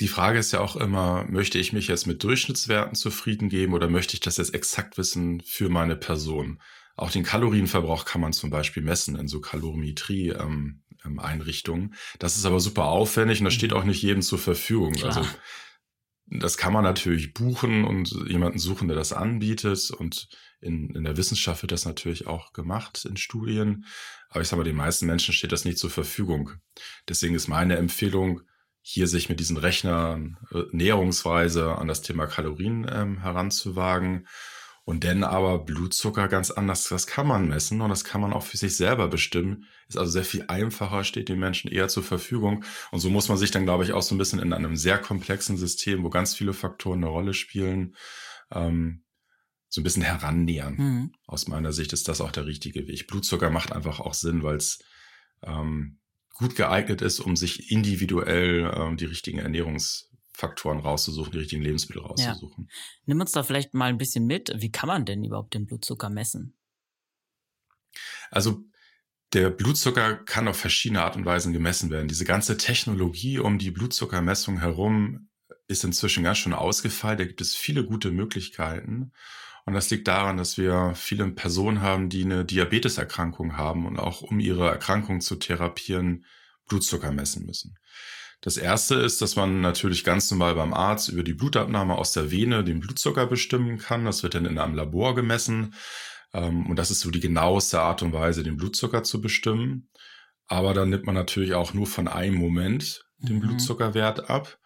[0.00, 3.88] Die Frage ist ja auch immer, möchte ich mich jetzt mit Durchschnittswerten zufrieden geben oder
[3.88, 6.60] möchte ich das jetzt exakt wissen für meine Person?
[6.96, 11.82] Auch den Kalorienverbrauch kann man zum Beispiel messen in so Kalorimetrie-Einrichtungen.
[11.82, 13.76] Ähm, das ist aber super aufwendig und das steht mhm.
[13.76, 14.92] auch nicht jedem zur Verfügung.
[14.92, 15.16] Klar.
[15.16, 15.26] Also
[16.26, 19.90] das kann man natürlich buchen und jemanden suchen, der das anbietet.
[19.90, 20.28] Und
[20.60, 23.86] in, in der Wissenschaft wird das natürlich auch gemacht in Studien.
[24.28, 26.52] Aber ich sage mal, den meisten Menschen steht das nicht zur Verfügung.
[27.08, 28.42] Deswegen ist meine Empfehlung,
[28.82, 34.28] hier sich mit diesen Rechnern äh, näherungsweise an das Thema Kalorien ähm, heranzuwagen
[34.86, 38.44] und dann aber Blutzucker ganz anders, das kann man messen und das kann man auch
[38.44, 39.66] für sich selber bestimmen.
[39.88, 42.64] Ist also sehr viel einfacher, steht den Menschen eher zur Verfügung.
[42.92, 44.98] Und so muss man sich dann, glaube ich, auch so ein bisschen in einem sehr
[44.98, 47.96] komplexen System, wo ganz viele Faktoren eine Rolle spielen,
[48.52, 49.02] ähm,
[49.68, 50.76] so ein bisschen herannähern.
[50.76, 51.12] Mhm.
[51.26, 53.08] Aus meiner Sicht ist das auch der richtige Weg.
[53.08, 54.78] Blutzucker macht einfach auch Sinn, weil es
[55.42, 55.98] ähm,
[56.34, 62.02] gut geeignet ist, um sich individuell ähm, die richtigen Ernährungs Faktoren rauszusuchen, die richtigen Lebensmittel
[62.02, 62.64] rauszusuchen.
[62.68, 62.74] Ja.
[63.06, 64.52] Nimm uns da vielleicht mal ein bisschen mit.
[64.54, 66.54] Wie kann man denn überhaupt den Blutzucker messen?
[68.30, 68.62] Also
[69.32, 72.06] der Blutzucker kann auf verschiedene Art und Weisen gemessen werden.
[72.06, 75.30] Diese ganze Technologie um die Blutzuckermessung herum
[75.68, 77.18] ist inzwischen ganz schön ausgefeilt.
[77.18, 79.12] Da gibt es viele gute Möglichkeiten.
[79.64, 84.20] Und das liegt daran, dass wir viele Personen haben, die eine Diabeteserkrankung haben und auch
[84.20, 86.26] um ihre Erkrankung zu therapieren,
[86.68, 87.78] Blutzucker messen müssen.
[88.40, 92.30] Das erste ist, dass man natürlich ganz normal beim Arzt über die Blutabnahme aus der
[92.30, 94.04] Vene den Blutzucker bestimmen kann.
[94.04, 95.74] Das wird dann in einem Labor gemessen.
[96.32, 99.88] Ähm, und das ist so die genaueste Art und Weise, den Blutzucker zu bestimmen.
[100.46, 103.40] Aber dann nimmt man natürlich auch nur von einem Moment den mhm.
[103.40, 104.58] Blutzuckerwert ab.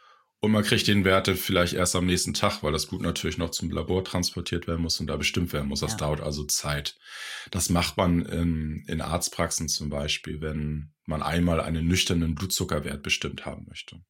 [0.42, 3.50] Und man kriegt den Werte vielleicht erst am nächsten Tag, weil das Blut natürlich noch
[3.50, 5.81] zum Labor transportiert werden muss und da bestimmt werden muss.
[5.81, 5.98] Das ja.
[5.98, 6.98] dauert also Zeit.
[7.50, 13.44] Das macht man in, in Arztpraxen zum Beispiel, wenn man einmal einen nüchternen Blutzuckerwert bestimmt
[13.44, 14.00] haben möchte.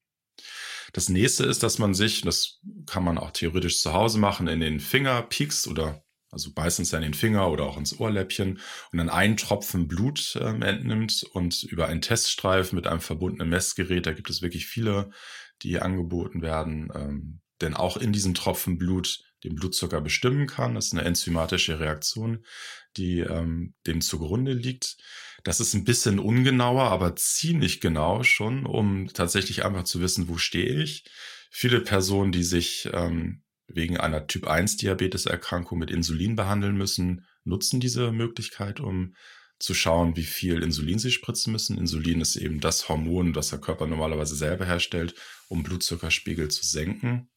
[0.92, 4.60] Das nächste ist, dass man sich, das kann man auch theoretisch zu Hause machen, in
[4.60, 8.60] den Finger piekst oder also meistens in den Finger oder auch ins Ohrläppchen
[8.92, 14.06] und dann einen Tropfen Blut äh, entnimmt und über einen Teststreif mit einem verbundenen Messgerät,
[14.06, 15.10] da gibt es wirklich viele,
[15.62, 20.74] die angeboten werden, ähm, denn auch in diesem Tropfen Blut den Blutzucker bestimmen kann.
[20.74, 22.44] Das ist eine enzymatische Reaktion,
[22.96, 24.98] die ähm, dem zugrunde liegt.
[25.44, 30.36] Das ist ein bisschen ungenauer, aber ziemlich genau schon, um tatsächlich einfach zu wissen, wo
[30.36, 31.04] stehe ich.
[31.50, 38.80] Viele Personen, die sich ähm, wegen einer Typ-1-Diabetes-Erkrankung mit Insulin behandeln müssen, nutzen diese Möglichkeit,
[38.80, 39.14] um
[39.60, 41.78] zu schauen, wie viel Insulin sie spritzen müssen.
[41.78, 45.14] Insulin ist eben das Hormon, das der Körper normalerweise selber herstellt,
[45.48, 47.28] um Blutzuckerspiegel zu senken.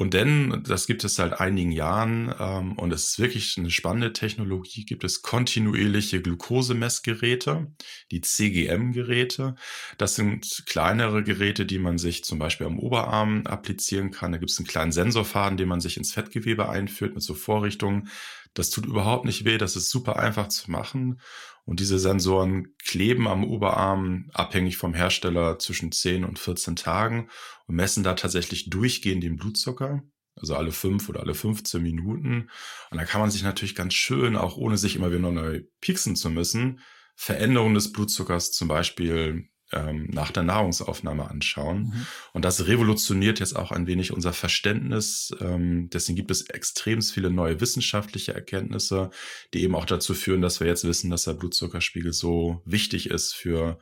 [0.00, 4.12] Und denn, das gibt es seit einigen Jahren ähm, und es ist wirklich eine spannende
[4.12, 7.72] Technologie, gibt es kontinuierliche Glukosemessgeräte,
[8.12, 9.56] die CGM-Geräte.
[9.96, 14.30] Das sind kleinere Geräte, die man sich zum Beispiel am Oberarm applizieren kann.
[14.30, 18.08] Da gibt es einen kleinen Sensorfaden, den man sich ins Fettgewebe einführt mit so Vorrichtungen.
[18.54, 21.20] Das tut überhaupt nicht weh, das ist super einfach zu machen.
[21.64, 27.28] Und diese Sensoren kleben am Oberarm abhängig vom Hersteller zwischen 10 und 14 Tagen
[27.66, 30.02] und messen da tatsächlich durchgehend den Blutzucker.
[30.34, 32.48] Also alle fünf oder alle 15 Minuten.
[32.90, 36.16] Und da kann man sich natürlich ganz schön, auch ohne sich immer wieder neu pieksen
[36.16, 36.80] zu müssen,
[37.16, 41.82] Veränderungen des Blutzuckers zum Beispiel ähm, nach der Nahrungsaufnahme anschauen.
[41.82, 42.06] Mhm.
[42.32, 45.34] Und das revolutioniert jetzt auch ein wenig unser Verständnis.
[45.40, 49.10] Ähm, deswegen gibt es extrem viele neue wissenschaftliche Erkenntnisse,
[49.52, 53.34] die eben auch dazu führen, dass wir jetzt wissen, dass der Blutzuckerspiegel so wichtig ist
[53.34, 53.78] für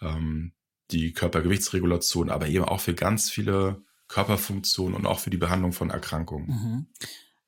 [0.00, 0.52] ähm,
[0.90, 5.90] die Körpergewichtsregulation, aber eben auch für ganz viele Körperfunktionen und auch für die Behandlung von
[5.90, 6.46] Erkrankungen.
[6.48, 6.86] Mhm.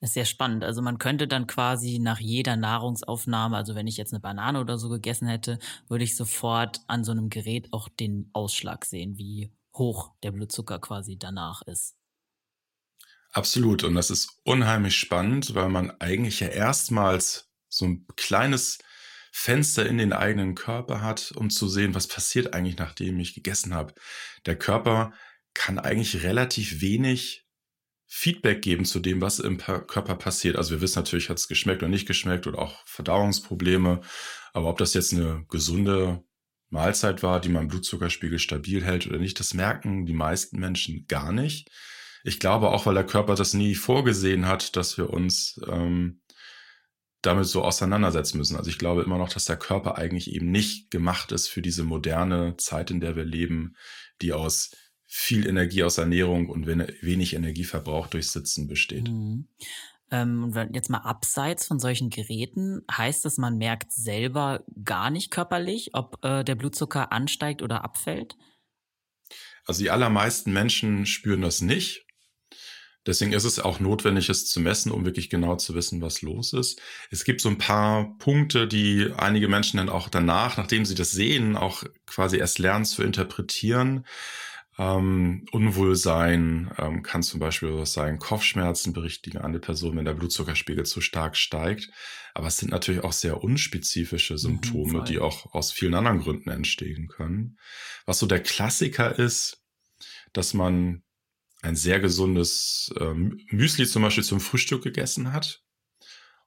[0.02, 0.64] Ist sehr spannend.
[0.64, 4.76] Also man könnte dann quasi nach jeder Nahrungsaufnahme, also wenn ich jetzt eine Banane oder
[4.76, 9.52] so gegessen hätte, würde ich sofort an so einem Gerät auch den Ausschlag sehen, wie
[9.76, 11.94] hoch der Blutzucker quasi danach ist.
[13.30, 13.84] Absolut.
[13.84, 18.78] Und das ist unheimlich spannend, weil man eigentlich ja erstmals so ein kleines
[19.30, 23.72] Fenster in den eigenen Körper hat, um zu sehen, was passiert eigentlich, nachdem ich gegessen
[23.72, 23.94] habe.
[24.46, 25.12] Der Körper
[25.54, 27.46] kann eigentlich relativ wenig
[28.14, 30.56] Feedback geben zu dem, was im Körper passiert.
[30.56, 34.02] Also wir wissen natürlich, hat es geschmeckt oder nicht geschmeckt oder auch Verdauungsprobleme.
[34.52, 36.22] Aber ob das jetzt eine gesunde
[36.68, 41.32] Mahlzeit war, die meinen Blutzuckerspiegel stabil hält oder nicht, das merken die meisten Menschen gar
[41.32, 41.70] nicht.
[42.22, 46.20] Ich glaube auch, weil der Körper das nie vorgesehen hat, dass wir uns ähm,
[47.22, 48.56] damit so auseinandersetzen müssen.
[48.56, 51.82] Also ich glaube immer noch, dass der Körper eigentlich eben nicht gemacht ist für diese
[51.82, 53.74] moderne Zeit, in der wir leben,
[54.20, 54.72] die aus
[55.14, 59.10] viel Energie aus Ernährung und wenig Energieverbrauch durch Sitzen besteht.
[59.10, 59.46] Mhm.
[60.10, 65.90] Ähm, jetzt mal abseits von solchen Geräten, heißt es, man merkt selber gar nicht körperlich,
[65.92, 68.38] ob äh, der Blutzucker ansteigt oder abfällt?
[69.66, 72.06] Also die allermeisten Menschen spüren das nicht.
[73.04, 76.54] Deswegen ist es auch notwendig, es zu messen, um wirklich genau zu wissen, was los
[76.54, 76.80] ist.
[77.10, 81.10] Es gibt so ein paar Punkte, die einige Menschen dann auch danach, nachdem sie das
[81.10, 84.06] sehen, auch quasi erst lernen zu interpretieren.
[84.78, 90.86] Ähm, Unwohlsein ähm, kann zum Beispiel was sein, Kopfschmerzen berichtigen eine Person, wenn der Blutzuckerspiegel
[90.86, 91.90] zu stark steigt.
[92.34, 96.20] Aber es sind natürlich auch sehr unspezifische mhm, Symptome, mhm, die auch aus vielen anderen
[96.20, 97.58] Gründen entstehen können.
[98.06, 99.62] Was so der Klassiker ist,
[100.32, 101.02] dass man
[101.60, 105.62] ein sehr gesundes ähm, Müsli zum Beispiel zum Frühstück gegessen hat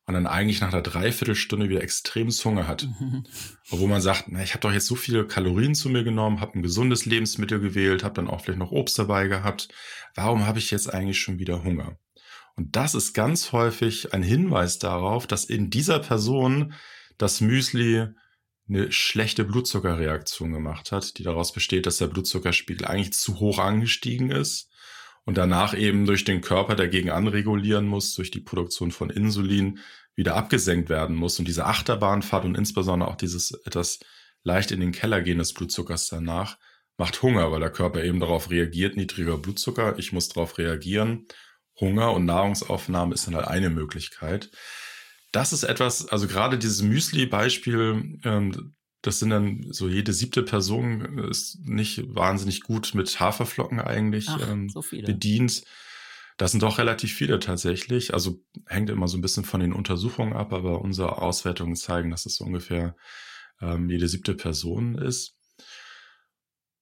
[0.07, 2.87] und dann eigentlich nach einer Dreiviertelstunde wieder extrem Hunger hat.
[2.99, 3.23] Mhm.
[3.71, 6.59] Obwohl man sagt, na, ich habe doch jetzt so viele Kalorien zu mir genommen, habe
[6.59, 9.69] ein gesundes Lebensmittel gewählt, habe dann auch vielleicht noch Obst dabei gehabt.
[10.13, 11.97] Warum habe ich jetzt eigentlich schon wieder Hunger?
[12.55, 16.73] Und das ist ganz häufig ein Hinweis darauf, dass in dieser Person
[17.17, 18.07] das Müsli
[18.67, 24.31] eine schlechte Blutzuckerreaktion gemacht hat, die daraus besteht, dass der Blutzuckerspiegel eigentlich zu hoch angestiegen
[24.31, 24.69] ist
[25.25, 29.79] und danach eben durch den Körper dagegen anregulieren muss, durch die Produktion von Insulin
[30.15, 31.39] wieder abgesenkt werden muss.
[31.39, 33.99] Und diese Achterbahnfahrt und insbesondere auch dieses etwas
[34.43, 36.57] leicht in den Keller gehen des Blutzuckers danach
[36.97, 41.27] macht Hunger, weil der Körper eben darauf reagiert, niedriger Blutzucker, ich muss darauf reagieren.
[41.79, 44.49] Hunger und Nahrungsaufnahme ist dann halt eine Möglichkeit.
[45.33, 51.19] Das ist etwas, also gerade dieses Müsli-Beispiel, ähm, das sind dann so jede siebte Person
[51.29, 55.63] ist nicht wahnsinnig gut mit Haferflocken eigentlich Ach, ähm, so bedient.
[56.37, 58.15] Das sind doch relativ viele tatsächlich.
[58.15, 62.25] Also hängt immer so ein bisschen von den Untersuchungen ab, aber unsere Auswertungen zeigen, dass
[62.25, 62.95] es so ungefähr
[63.61, 65.34] ähm, jede siebte Person ist.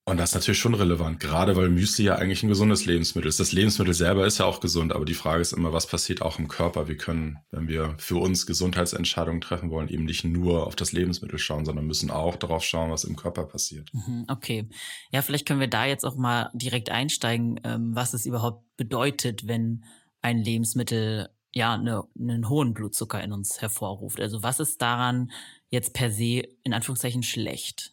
[0.05, 3.39] Und das ist natürlich schon relevant, gerade weil Müsli ja eigentlich ein gesundes Lebensmittel ist.
[3.39, 6.39] Das Lebensmittel selber ist ja auch gesund, aber die Frage ist immer, was passiert auch
[6.39, 6.89] im Körper?
[6.89, 11.39] Wir können, wenn wir für uns Gesundheitsentscheidungen treffen wollen, eben nicht nur auf das Lebensmittel
[11.39, 13.93] schauen, sondern müssen auch darauf schauen, was im Körper passiert.
[13.93, 14.67] Mhm, okay.
[15.11, 19.47] Ja, vielleicht können wir da jetzt auch mal direkt einsteigen, ähm, was es überhaupt bedeutet,
[19.47, 19.85] wenn
[20.21, 24.19] ein Lebensmittel ja eine, einen hohen Blutzucker in uns hervorruft.
[24.19, 25.31] Also was ist daran
[25.69, 27.92] jetzt per se in Anführungszeichen schlecht?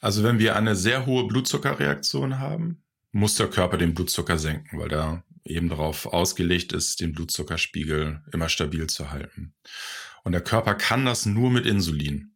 [0.00, 2.82] Also wenn wir eine sehr hohe Blutzuckerreaktion haben,
[3.12, 8.48] muss der Körper den Blutzucker senken, weil der eben darauf ausgelegt ist, den Blutzuckerspiegel immer
[8.48, 9.54] stabil zu halten.
[10.24, 12.34] Und der Körper kann das nur mit Insulin.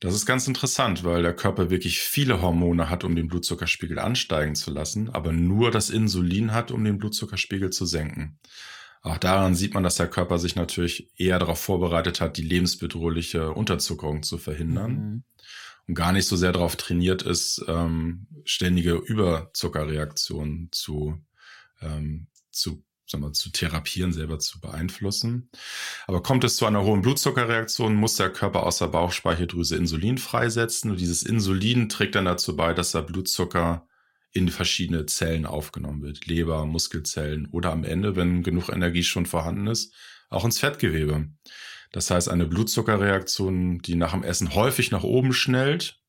[0.00, 4.54] Das ist ganz interessant, weil der Körper wirklich viele Hormone hat, um den Blutzuckerspiegel ansteigen
[4.54, 8.38] zu lassen, aber nur das Insulin hat, um den Blutzuckerspiegel zu senken.
[9.00, 13.52] Auch daran sieht man, dass der Körper sich natürlich eher darauf vorbereitet hat, die lebensbedrohliche
[13.52, 14.92] Unterzuckerung zu verhindern.
[14.92, 15.24] Mhm
[15.88, 21.18] und gar nicht so sehr darauf trainiert ist, ähm, ständige Überzuckerreaktionen zu,
[21.80, 25.50] ähm, zu, sagen wir, zu therapieren, selber zu beeinflussen.
[26.06, 30.90] Aber kommt es zu einer hohen Blutzuckerreaktion, muss der Körper aus der Bauchspeicheldrüse Insulin freisetzen.
[30.90, 33.86] Und dieses Insulin trägt dann dazu bei, dass der Blutzucker
[34.32, 36.26] in verschiedene Zellen aufgenommen wird.
[36.26, 39.94] Leber, Muskelzellen oder am Ende, wenn genug Energie schon vorhanden ist,
[40.28, 41.28] auch ins Fettgewebe.
[41.92, 46.00] Das heißt, eine Blutzuckerreaktion, die nach dem Essen häufig nach oben schnellt,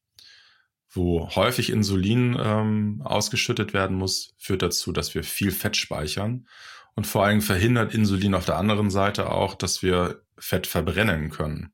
[0.90, 6.48] wo häufig Insulin ähm, ausgeschüttet werden muss, führt dazu, dass wir viel Fett speichern.
[6.96, 11.72] Und vor allem verhindert Insulin auf der anderen Seite auch, dass wir Fett verbrennen können.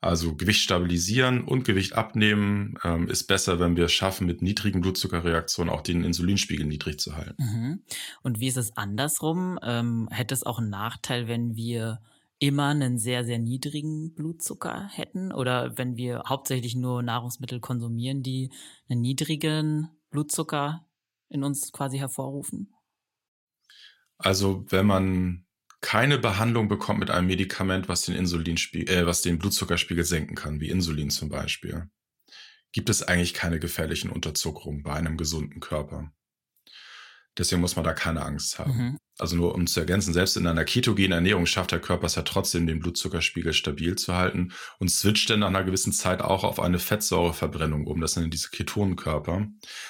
[0.00, 4.80] Also Gewicht stabilisieren und Gewicht abnehmen ähm, ist besser, wenn wir es schaffen, mit niedrigen
[4.80, 7.36] Blutzuckerreaktionen auch den Insulinspiegel niedrig zu halten.
[7.38, 7.82] Mhm.
[8.22, 9.60] Und wie ist es andersrum?
[9.62, 12.00] Ähm, hätte es auch einen Nachteil, wenn wir
[12.42, 18.50] immer einen sehr, sehr niedrigen Blutzucker hätten oder wenn wir hauptsächlich nur Nahrungsmittel konsumieren, die
[18.88, 20.84] einen niedrigen Blutzucker
[21.28, 22.74] in uns quasi hervorrufen?
[24.18, 25.46] Also wenn man
[25.80, 30.58] keine Behandlung bekommt mit einem Medikament, was den Insulinspiegel, äh, was den Blutzuckerspiegel senken kann,
[30.58, 31.88] wie Insulin zum Beispiel,
[32.72, 36.12] gibt es eigentlich keine gefährlichen Unterzuckerungen bei einem gesunden Körper.
[37.38, 38.76] Deswegen muss man da keine Angst haben.
[38.76, 38.98] Mhm.
[39.18, 42.22] Also nur um zu ergänzen, selbst in einer ketogenen Ernährung schafft der Körper es ja
[42.22, 46.58] trotzdem, den Blutzuckerspiegel stabil zu halten und switcht dann nach einer gewissen Zeit auch auf
[46.58, 48.00] eine Fettsäureverbrennung um.
[48.00, 49.48] Das sind diese Ketonenkörper.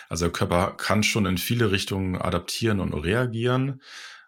[0.09, 3.81] Also der Körper kann schon in viele Richtungen adaptieren und reagieren.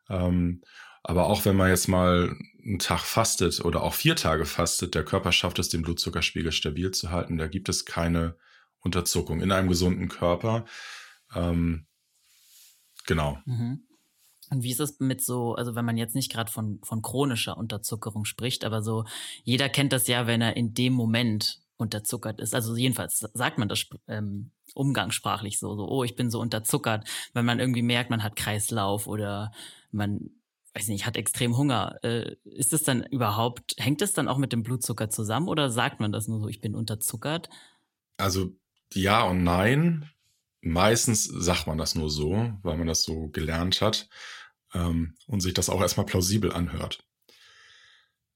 [0.08, 0.62] Ähm,
[1.02, 5.04] aber auch wenn man jetzt mal einen Tag fastet oder auch vier Tage fastet, der
[5.04, 7.36] Körper schafft es, den Blutzuckerspiegel stabil zu halten.
[7.36, 8.36] Da gibt es keine
[8.78, 10.64] Unterzuckung in einem gesunden Körper.
[11.34, 11.86] Ähm,
[13.06, 13.38] Genau.
[13.44, 13.86] Mhm.
[14.50, 17.56] Und wie ist es mit so, also wenn man jetzt nicht gerade von, von chronischer
[17.56, 19.04] Unterzuckerung spricht, aber so,
[19.42, 22.54] jeder kennt das ja, wenn er in dem Moment unterzuckert ist.
[22.54, 27.44] Also jedenfalls sagt man das ähm, umgangssprachlich so, so, oh, ich bin so unterzuckert, wenn
[27.44, 29.52] man irgendwie merkt, man hat Kreislauf oder
[29.90, 30.30] man,
[30.74, 31.98] weiß nicht, hat extrem Hunger.
[32.02, 36.00] Äh, ist das dann überhaupt, hängt das dann auch mit dem Blutzucker zusammen oder sagt
[36.00, 37.48] man das nur so, ich bin unterzuckert?
[38.16, 38.52] Also
[38.92, 40.10] ja und nein.
[40.66, 44.08] Meistens sagt man das nur so, weil man das so gelernt hat
[44.72, 47.04] ähm, und sich das auch erstmal plausibel anhört.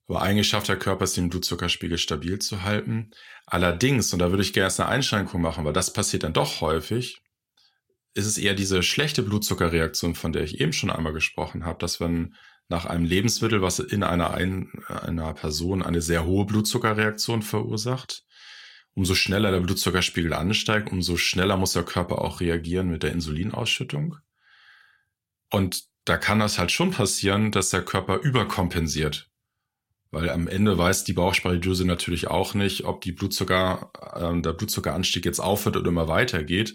[0.09, 3.11] Aber eigentlich schafft der Körper es, den Blutzuckerspiegel stabil zu halten.
[3.47, 7.23] Allerdings, und da würde ich gerne eine Einschränkung machen, weil das passiert dann doch häufig,
[8.13, 11.99] ist es eher diese schlechte Blutzuckerreaktion, von der ich eben schon einmal gesprochen habe, dass
[11.99, 12.35] wenn
[12.69, 18.25] nach einem Lebensmittel, was in einer, einer Person eine sehr hohe Blutzuckerreaktion verursacht,
[18.99, 24.17] umso schneller der Blutzuckerspiegel ansteigt, umso schneller muss der Körper auch reagieren mit der Insulinausschüttung.
[25.51, 29.31] Und da kann das halt schon passieren, dass der Körper überkompensiert.
[30.11, 35.25] Weil am Ende weiß die Bauchspeicheldrüse natürlich auch nicht, ob die Blutzucker, äh, der Blutzuckeranstieg
[35.25, 36.75] jetzt aufhört oder immer weitergeht.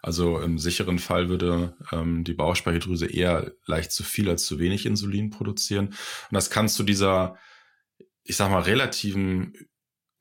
[0.00, 4.86] Also im sicheren Fall würde ähm, die Bauchspeicheldrüse eher leicht zu viel als zu wenig
[4.86, 5.88] Insulin produzieren.
[5.88, 5.96] Und
[6.30, 7.36] das kann zu dieser,
[8.22, 9.54] ich sag mal, relativen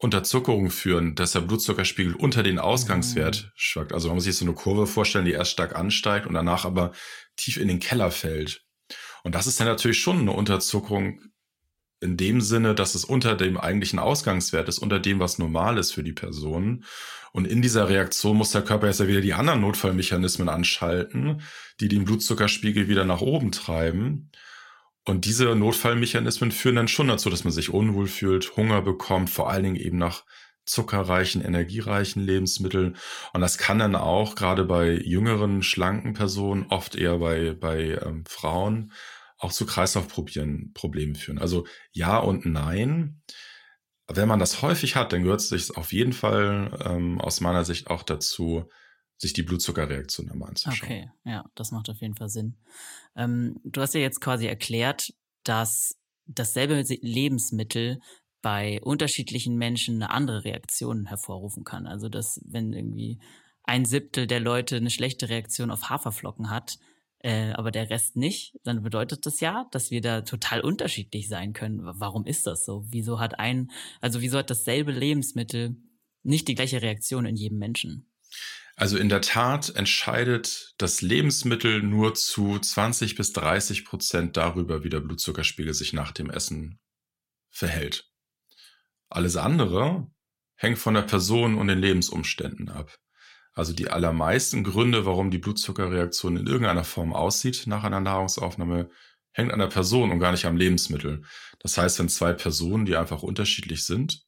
[0.03, 3.51] Unterzuckerung führen, dass der Blutzuckerspiegel unter den Ausgangswert mhm.
[3.55, 3.93] schwankt.
[3.93, 6.91] Also man muss sich so eine Kurve vorstellen, die erst stark ansteigt und danach aber
[7.37, 8.65] tief in den Keller fällt.
[9.23, 11.21] Und das ist dann natürlich schon eine Unterzuckerung
[12.01, 15.93] in dem Sinne, dass es unter dem eigentlichen Ausgangswert ist, unter dem, was normal ist
[15.93, 16.83] für die Person.
[17.31, 21.41] Und in dieser Reaktion muss der Körper jetzt ja wieder die anderen Notfallmechanismen anschalten,
[21.79, 24.29] die den Blutzuckerspiegel wieder nach oben treiben.
[25.05, 29.49] Und diese Notfallmechanismen führen dann schon dazu, dass man sich unwohl fühlt, Hunger bekommt, vor
[29.49, 30.23] allen Dingen eben nach
[30.65, 32.95] zuckerreichen, energiereichen Lebensmitteln.
[33.33, 38.23] Und das kann dann auch gerade bei jüngeren, schlanken Personen, oft eher bei, bei ähm,
[38.25, 38.93] Frauen,
[39.37, 41.37] auch zu Kreislaufproblemen führen.
[41.37, 43.21] Also ja und nein.
[44.07, 47.65] wenn man das häufig hat, dann gehört es sich auf jeden Fall ähm, aus meiner
[47.65, 48.69] Sicht auch dazu,
[49.17, 50.79] sich die Blutzuckerreaktion einmal anzuschauen.
[50.81, 52.57] Okay, ja, das macht auf jeden Fall Sinn.
[53.15, 57.99] Ähm, du hast ja jetzt quasi erklärt, dass dasselbe Lebensmittel
[58.41, 61.87] bei unterschiedlichen Menschen eine andere Reaktion hervorrufen kann.
[61.87, 63.19] Also dass wenn irgendwie
[63.63, 66.77] ein Siebtel der Leute eine schlechte Reaktion auf Haferflocken hat,
[67.19, 71.53] äh, aber der Rest nicht, dann bedeutet das ja, dass wir da total unterschiedlich sein
[71.53, 71.79] können.
[71.81, 72.83] Warum ist das so?
[72.89, 75.77] Wieso hat ein, also wieso hat dasselbe Lebensmittel
[76.23, 78.11] nicht die gleiche Reaktion in jedem Menschen?
[78.75, 84.89] Also in der Tat entscheidet das Lebensmittel nur zu 20 bis 30 Prozent darüber, wie
[84.89, 86.79] der Blutzuckerspiegel sich nach dem Essen
[87.51, 88.09] verhält.
[89.09, 90.07] Alles andere
[90.55, 92.97] hängt von der Person und den Lebensumständen ab.
[93.53, 98.89] Also die allermeisten Gründe, warum die Blutzuckerreaktion in irgendeiner Form aussieht nach einer Nahrungsaufnahme,
[99.33, 101.23] hängt an der Person und gar nicht am Lebensmittel.
[101.59, 104.25] Das heißt, wenn zwei Personen, die einfach unterschiedlich sind,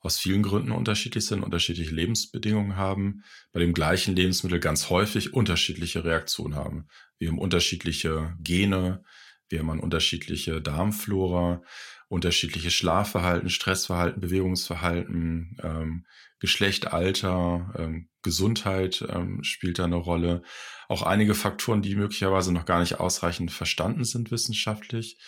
[0.00, 6.04] aus vielen Gründen unterschiedlich sind, unterschiedliche Lebensbedingungen haben, bei dem gleichen Lebensmittel ganz häufig unterschiedliche
[6.04, 6.86] Reaktionen haben.
[7.18, 9.02] Wir haben unterschiedliche Gene,
[9.48, 11.62] wir haben unterschiedliche Darmflora,
[12.08, 16.06] unterschiedliche Schlafverhalten, Stressverhalten, Bewegungsverhalten, ähm,
[16.38, 20.42] Geschlecht, Alter, ähm, Gesundheit ähm, spielt da eine Rolle.
[20.88, 25.18] Auch einige Faktoren, die möglicherweise noch gar nicht ausreichend verstanden sind wissenschaftlich.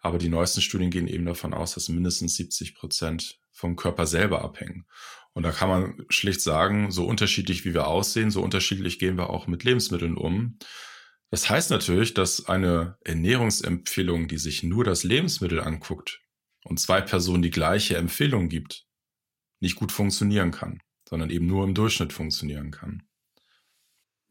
[0.00, 4.42] Aber die neuesten Studien gehen eben davon aus, dass mindestens 70 Prozent vom Körper selber
[4.42, 4.86] abhängen.
[5.32, 9.30] Und da kann man schlicht sagen, so unterschiedlich wie wir aussehen, so unterschiedlich gehen wir
[9.30, 10.58] auch mit Lebensmitteln um.
[11.30, 16.20] Das heißt natürlich, dass eine Ernährungsempfehlung, die sich nur das Lebensmittel anguckt
[16.64, 18.86] und zwei Personen die gleiche Empfehlung gibt,
[19.60, 23.05] nicht gut funktionieren kann, sondern eben nur im Durchschnitt funktionieren kann.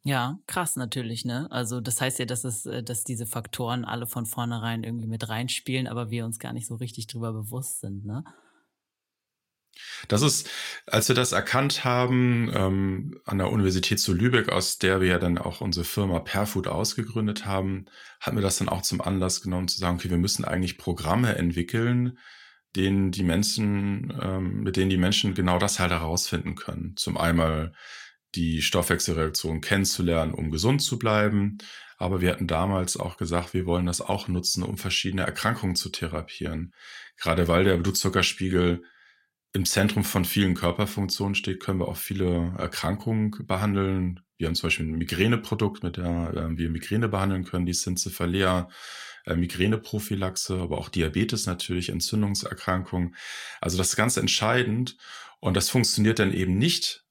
[0.08, 1.47] Ja, krass natürlich, ne?
[1.49, 5.28] Also das heißt ja, dass es, äh, dass diese Faktoren alle von vornherein irgendwie mit
[5.28, 8.24] reinspielen, aber wir uns gar nicht so richtig drüber bewusst sind, ne?
[10.08, 10.47] Das ist,
[10.86, 15.18] als wir das erkannt haben, ähm, an der Universität zu Lübeck, aus der wir ja
[15.20, 17.86] dann auch unsere Firma Perfood ausgegründet haben,
[18.20, 21.36] hatten wir das dann auch zum Anlass genommen zu sagen, okay, wir müssen eigentlich Programme
[21.36, 22.20] entwickeln,
[22.76, 26.95] denen die Menschen, ähm, mit denen die Menschen genau das halt herausfinden können.
[26.95, 27.74] Zum einmal
[28.36, 31.57] die Stoffwechselreaktion kennenzulernen, um gesund zu bleiben.
[31.97, 35.89] Aber wir hatten damals auch gesagt, wir wollen das auch nutzen, um verschiedene Erkrankungen zu
[35.89, 36.73] therapieren.
[37.17, 38.83] Gerade weil der Blutzuckerspiegel
[39.53, 44.19] im Zentrum von vielen Körperfunktionen steht, können wir auch viele Erkrankungen behandeln.
[44.38, 48.67] Wir haben zum Beispiel ein Migräneprodukt, mit der äh, wir Migräne behandeln können, die Syncephalia,
[49.25, 53.15] äh, Migräneprophylaxe, aber auch Diabetes natürlich, Entzündungserkrankungen.
[53.61, 54.97] Also das ist ganz entscheidend.
[55.39, 57.05] Und das funktioniert dann eben nicht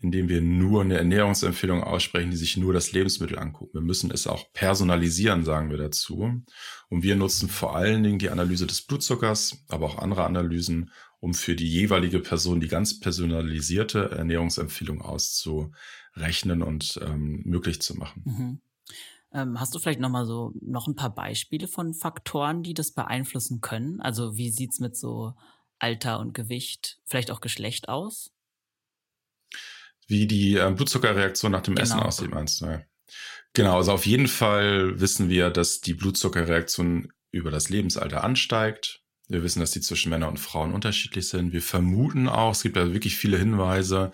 [0.00, 3.74] indem wir nur eine Ernährungsempfehlung aussprechen, die sich nur das Lebensmittel angucken.
[3.74, 6.42] Wir müssen es auch personalisieren, sagen wir dazu.
[6.88, 11.34] Und wir nutzen vor allen Dingen die Analyse des Blutzuckers, aber auch andere Analysen, um
[11.34, 18.22] für die jeweilige Person die ganz personalisierte Ernährungsempfehlung auszurechnen und ähm, möglich zu machen.
[18.24, 18.60] Mhm.
[19.32, 22.92] Ähm, hast du vielleicht noch mal so noch ein paar Beispiele von Faktoren, die das
[22.92, 24.00] beeinflussen können?
[24.00, 25.34] Also wie sieht's mit so
[25.80, 28.32] Alter und Gewicht, vielleicht auch Geschlecht aus?
[30.08, 31.84] Wie die äh, Blutzuckerreaktion nach dem genau.
[31.84, 32.66] Essen aussieht, meinst du?
[32.66, 32.82] Ja.
[33.52, 39.02] Genau, also auf jeden Fall wissen wir, dass die Blutzuckerreaktion über das Lebensalter ansteigt.
[39.28, 41.52] Wir wissen, dass die zwischen Männern und Frauen unterschiedlich sind.
[41.52, 44.10] Wir vermuten auch, es gibt ja wirklich viele Hinweise,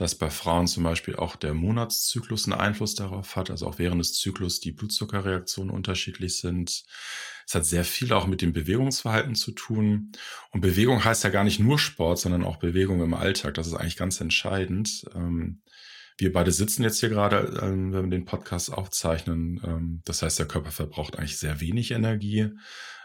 [0.00, 4.00] dass bei Frauen zum Beispiel auch der Monatszyklus einen Einfluss darauf hat, also auch während
[4.00, 6.84] des Zyklus die Blutzuckerreaktionen unterschiedlich sind.
[7.46, 10.12] Es hat sehr viel auch mit dem Bewegungsverhalten zu tun.
[10.52, 13.52] Und Bewegung heißt ja gar nicht nur Sport, sondern auch Bewegung im Alltag.
[13.54, 15.04] Das ist eigentlich ganz entscheidend.
[15.14, 15.60] Ähm,
[16.16, 19.60] wir beide sitzen jetzt hier gerade, ähm, wenn wir den Podcast aufzeichnen.
[19.62, 22.48] Ähm, das heißt, der Körper verbraucht eigentlich sehr wenig Energie.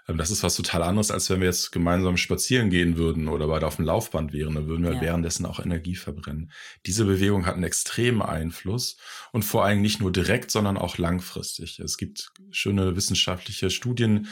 [0.08, 3.48] Ähm, das ist was total anderes, als wenn wir jetzt gemeinsam spazieren gehen würden oder
[3.48, 4.56] beide auf dem Laufband wären.
[4.56, 5.02] Dann würden wir ja.
[5.02, 6.52] währenddessen auch Energie verbrennen.
[6.86, 8.98] Diese Bewegung hat einen extremen Einfluss
[9.32, 11.80] und vor allem nicht nur direkt, sondern auch langfristig.
[11.80, 14.28] Es gibt schöne wissenschaftliche Studien,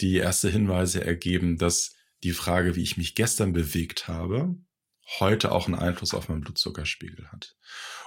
[0.00, 4.54] die erste Hinweise ergeben, dass die Frage, wie ich mich gestern bewegt habe,
[5.20, 7.56] heute auch einen Einfluss auf meinen Blutzuckerspiegel hat.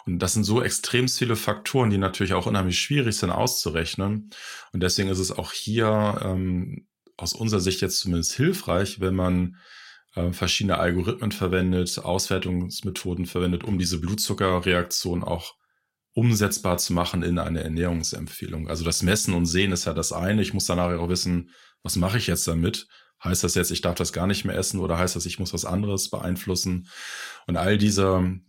[0.06, 4.30] Und das sind so extrem viele Faktoren, die natürlich auch unheimlich schwierig sind auszurechnen.
[4.72, 6.88] Und deswegen ist es auch hier ähm,
[7.18, 9.58] aus unserer Sicht jetzt zumindest hilfreich, wenn man
[10.16, 15.56] äh, verschiedene Algorithmen verwendet, Auswertungsmethoden verwendet, um diese Blutzuckerreaktion auch
[16.14, 18.70] umsetzbar zu machen in eine Ernährungsempfehlung.
[18.70, 20.42] Also das Messen und Sehen ist ja das eine.
[20.42, 21.52] Ich muss danach auch wissen,
[21.84, 22.88] was mache ich jetzt damit?
[23.24, 25.54] Heißt das jetzt, ich darf das gar nicht mehr essen oder heißt das, ich muss
[25.54, 26.88] was anderes beeinflussen?
[27.48, 28.40] Und all diese,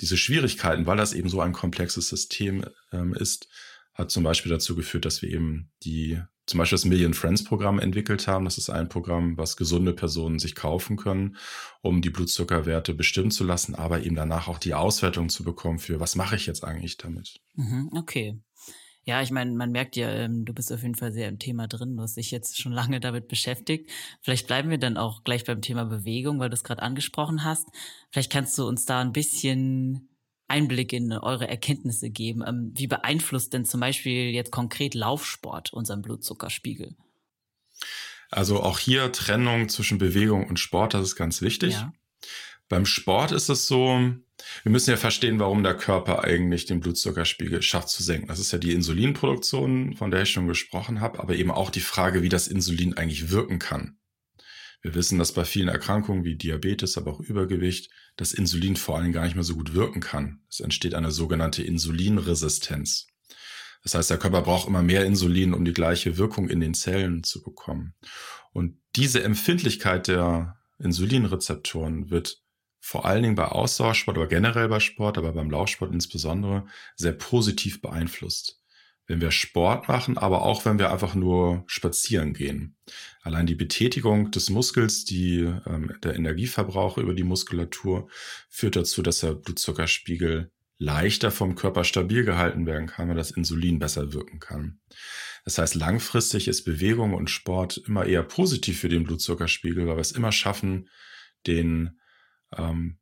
[0.00, 3.48] diese Schwierigkeiten, weil das eben so ein komplexes System ähm, ist,
[3.96, 7.78] hat zum Beispiel dazu geführt, dass wir eben die, zum Beispiel das Million Friends Programm
[7.78, 8.44] entwickelt haben.
[8.44, 11.36] Das ist ein Programm, was gesunde Personen sich kaufen können,
[11.80, 15.98] um die Blutzuckerwerte bestimmen zu lassen, aber eben danach auch die Auswertung zu bekommen für,
[15.98, 17.40] was mache ich jetzt eigentlich damit?
[17.54, 18.38] Mhm, okay.
[19.04, 21.68] Ja, ich meine, man merkt ja, ähm, du bist auf jeden Fall sehr im Thema
[21.68, 21.96] drin.
[21.96, 23.88] Du hast dich jetzt schon lange damit beschäftigt.
[24.20, 27.68] Vielleicht bleiben wir dann auch gleich beim Thema Bewegung, weil du es gerade angesprochen hast.
[28.10, 30.08] Vielleicht kannst du uns da ein bisschen
[30.48, 32.42] Einblick in eure Erkenntnisse geben.
[32.46, 36.96] Ähm, wie beeinflusst denn zum Beispiel jetzt konkret Laufsport unseren Blutzuckerspiegel?
[38.30, 41.74] Also auch hier Trennung zwischen Bewegung und Sport, das ist ganz wichtig.
[41.74, 41.92] Ja.
[42.68, 44.12] Beim Sport ist es so,
[44.62, 48.26] wir müssen ja verstehen, warum der Körper eigentlich den Blutzuckerspiegel schafft zu senken.
[48.26, 51.80] Das ist ja die Insulinproduktion, von der ich schon gesprochen habe, aber eben auch die
[51.80, 53.98] Frage, wie das Insulin eigentlich wirken kann.
[54.82, 59.12] Wir wissen, dass bei vielen Erkrankungen wie Diabetes, aber auch Übergewicht, das Insulin vor allem
[59.12, 60.40] gar nicht mehr so gut wirken kann.
[60.50, 63.06] Es entsteht eine sogenannte Insulinresistenz.
[63.82, 67.22] Das heißt, der Körper braucht immer mehr Insulin, um die gleiche Wirkung in den Zellen
[67.22, 67.94] zu bekommen.
[68.52, 72.42] Und diese Empfindlichkeit der Insulinrezeptoren wird
[72.80, 77.80] vor allen Dingen bei Ausdauersport, aber generell bei Sport, aber beim Laufsport insbesondere, sehr positiv
[77.80, 78.60] beeinflusst.
[79.06, 82.76] Wenn wir Sport machen, aber auch wenn wir einfach nur spazieren gehen.
[83.22, 88.08] Allein die Betätigung des Muskels, die, ähm, der Energieverbrauch über die Muskulatur
[88.48, 93.78] führt dazu, dass der Blutzuckerspiegel leichter vom Körper stabil gehalten werden kann, weil das Insulin
[93.78, 94.80] besser wirken kann.
[95.44, 100.00] Das heißt, langfristig ist Bewegung und Sport immer eher positiv für den Blutzuckerspiegel, weil wir
[100.00, 100.88] es immer schaffen,
[101.46, 101.98] den
[102.56, 102.98] ähm,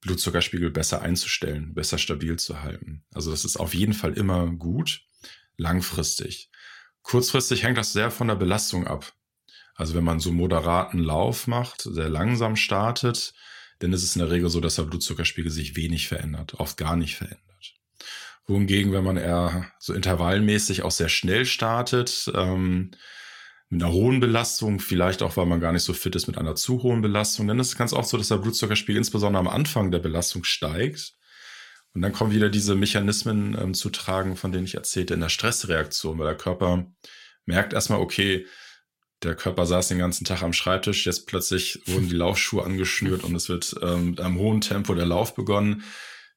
[0.00, 3.04] Blutzuckerspiegel besser einzustellen, besser stabil zu halten.
[3.12, 5.02] Also das ist auf jeden Fall immer gut,
[5.58, 6.50] langfristig.
[7.02, 9.12] Kurzfristig hängt das sehr von der Belastung ab.
[9.74, 13.34] Also wenn man so moderaten Lauf macht, sehr langsam startet,
[13.78, 16.96] dann ist es in der Regel so, dass der Blutzuckerspiegel sich wenig verändert, oft gar
[16.96, 17.74] nicht verändert.
[18.46, 22.92] Wohingegen, wenn man eher so intervallmäßig auch sehr schnell startet, ähm,
[23.68, 26.54] mit einer hohen Belastung, vielleicht auch, weil man gar nicht so fit ist mit einer
[26.54, 27.46] zu hohen Belastung.
[27.46, 31.17] Dann ist es ganz oft so, dass der Blutzuckerspiegel insbesondere am Anfang der Belastung steigt.
[31.94, 35.28] Und dann kommen wieder diese Mechanismen ähm, zu tragen, von denen ich erzählte, in der
[35.28, 36.86] Stressreaktion, weil der Körper
[37.44, 38.46] merkt erstmal, okay,
[39.22, 43.34] der Körper saß den ganzen Tag am Schreibtisch, jetzt plötzlich wurden die Laufschuhe angeschnürt und
[43.34, 45.82] es wird ähm, mit einem hohen Tempo der Lauf begonnen.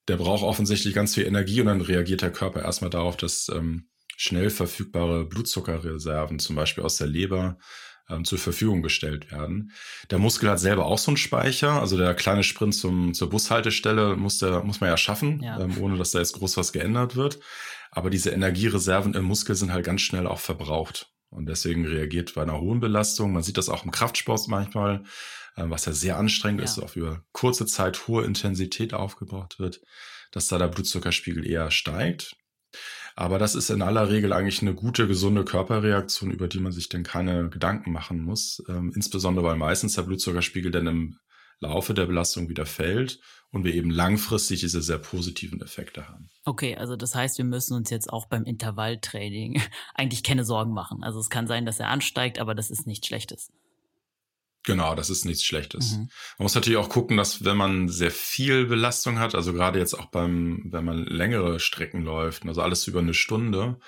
[0.07, 3.89] Der braucht offensichtlich ganz viel Energie und dann reagiert der Körper erstmal darauf, dass ähm,
[4.17, 7.59] schnell verfügbare Blutzuckerreserven, zum Beispiel aus der Leber,
[8.11, 9.71] ähm, zur Verfügung gestellt werden.
[10.09, 14.15] Der Muskel hat selber auch so einen Speicher, also der kleine Sprint zum, zur Bushaltestelle
[14.15, 15.59] muss, der, muss man ja schaffen, ja.
[15.59, 17.39] Ähm, ohne dass da jetzt groß was geändert wird.
[17.91, 21.11] Aber diese Energiereserven im Muskel sind halt ganz schnell auch verbraucht.
[21.29, 25.03] Und deswegen reagiert bei einer hohen Belastung, man sieht das auch im Kraftsport manchmal,
[25.55, 26.65] äh, was ja sehr anstrengend ja.
[26.65, 29.81] ist, auch über kurze Zeit hohe Intensität aufgebaut wird,
[30.31, 32.35] dass da der Blutzuckerspiegel eher steigt.
[33.15, 36.89] Aber das ist in aller Regel eigentlich eine gute, gesunde Körperreaktion, über die man sich
[36.89, 38.63] dann keine Gedanken machen muss.
[38.69, 41.17] Ähm, insbesondere weil meistens der Blutzuckerspiegel dann im
[41.59, 43.19] Laufe der Belastung wieder fällt
[43.51, 46.29] und wir eben langfristig diese sehr positiven Effekte haben.
[46.43, 49.61] Okay, also das heißt, wir müssen uns jetzt auch beim Intervalltraining
[49.93, 51.03] eigentlich keine Sorgen machen.
[51.03, 53.51] Also es kann sein, dass er ansteigt, aber das ist nichts Schlechtes.
[54.63, 55.93] Genau, das ist nichts Schlechtes.
[55.93, 56.09] Mhm.
[56.37, 59.95] Man muss natürlich auch gucken, dass wenn man sehr viel Belastung hat, also gerade jetzt
[59.95, 63.79] auch beim, wenn man längere Strecken läuft, also alles über eine Stunde,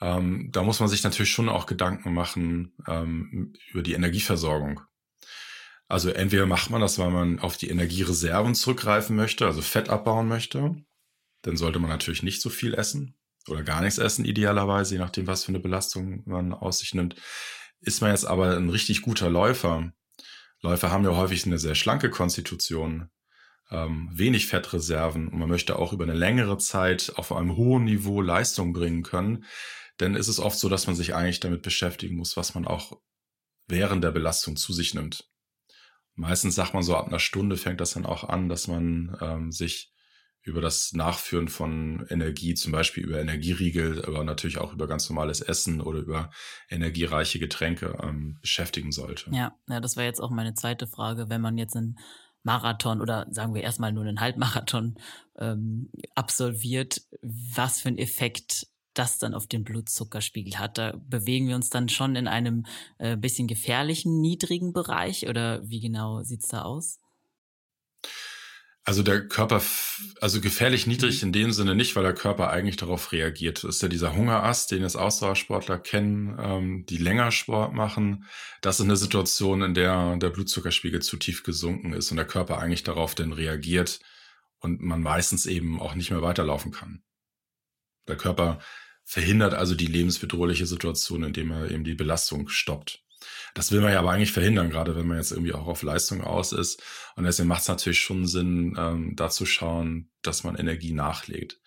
[0.00, 4.80] ähm, da muss man sich natürlich schon auch Gedanken machen ähm, über die Energieversorgung.
[5.86, 10.28] Also entweder macht man das, weil man auf die Energiereserven zurückgreifen möchte, also Fett abbauen
[10.28, 10.76] möchte,
[11.42, 13.16] dann sollte man natürlich nicht so viel essen
[13.48, 17.16] oder gar nichts essen, idealerweise, je nachdem, was für eine Belastung man aus sich nimmt.
[17.80, 19.92] Ist man jetzt aber ein richtig guter Läufer,
[20.60, 23.10] Läufer haben ja häufig eine sehr schlanke Konstitution,
[23.70, 28.20] ähm, wenig Fettreserven und man möchte auch über eine längere Zeit auf einem hohen Niveau
[28.20, 29.44] Leistung bringen können,
[29.98, 33.00] dann ist es oft so, dass man sich eigentlich damit beschäftigen muss, was man auch
[33.66, 35.28] während der Belastung zu sich nimmt.
[36.14, 39.52] Meistens sagt man so, ab einer Stunde fängt das dann auch an, dass man ähm,
[39.52, 39.92] sich
[40.48, 45.40] über das Nachführen von Energie, zum Beispiel über Energieriegel, aber natürlich auch über ganz normales
[45.40, 46.30] Essen oder über
[46.68, 49.30] energiereiche Getränke ähm, beschäftigen sollte.
[49.32, 51.28] Ja, ja, das war jetzt auch meine zweite Frage.
[51.28, 51.98] Wenn man jetzt einen
[52.42, 54.96] Marathon oder sagen wir erstmal nur einen Halbmarathon
[55.38, 60.78] ähm, absolviert, was für einen Effekt das dann auf den Blutzuckerspiegel hat.
[60.78, 62.66] Da bewegen wir uns dann schon in einem
[62.98, 66.98] äh, bisschen gefährlichen, niedrigen Bereich oder wie genau sieht es da aus?
[68.88, 69.60] Also der Körper,
[70.22, 71.26] also gefährlich niedrig mhm.
[71.26, 73.62] in dem Sinne nicht, weil der Körper eigentlich darauf reagiert.
[73.62, 78.24] Das ist ja dieser Hungerast, den jetzt Ausdauersportler kennen, ähm, die länger Sport machen.
[78.62, 82.60] Das ist eine Situation, in der der Blutzuckerspiegel zu tief gesunken ist und der Körper
[82.60, 84.00] eigentlich darauf dann reagiert
[84.60, 87.02] und man meistens eben auch nicht mehr weiterlaufen kann.
[88.08, 88.58] Der Körper
[89.04, 93.02] verhindert also die lebensbedrohliche Situation, indem er eben die Belastung stoppt.
[93.58, 96.22] Das will man ja aber eigentlich verhindern, gerade wenn man jetzt irgendwie auch auf Leistung
[96.22, 96.80] aus ist.
[97.16, 101.60] Und deswegen macht es natürlich schon Sinn, ähm, da zu schauen, dass man Energie nachlegt.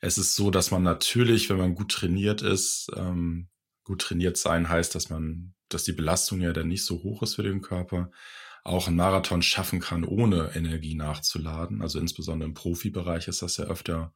[0.00, 3.48] Es ist so, dass man natürlich, wenn man gut trainiert ist, ähm,
[3.84, 7.36] gut trainiert sein heißt, dass man, dass die Belastung ja dann nicht so hoch ist
[7.36, 8.10] für den Körper,
[8.64, 11.80] auch einen Marathon schaffen kann, ohne Energie nachzuladen.
[11.80, 14.12] Also insbesondere im Profibereich ist das ja öfter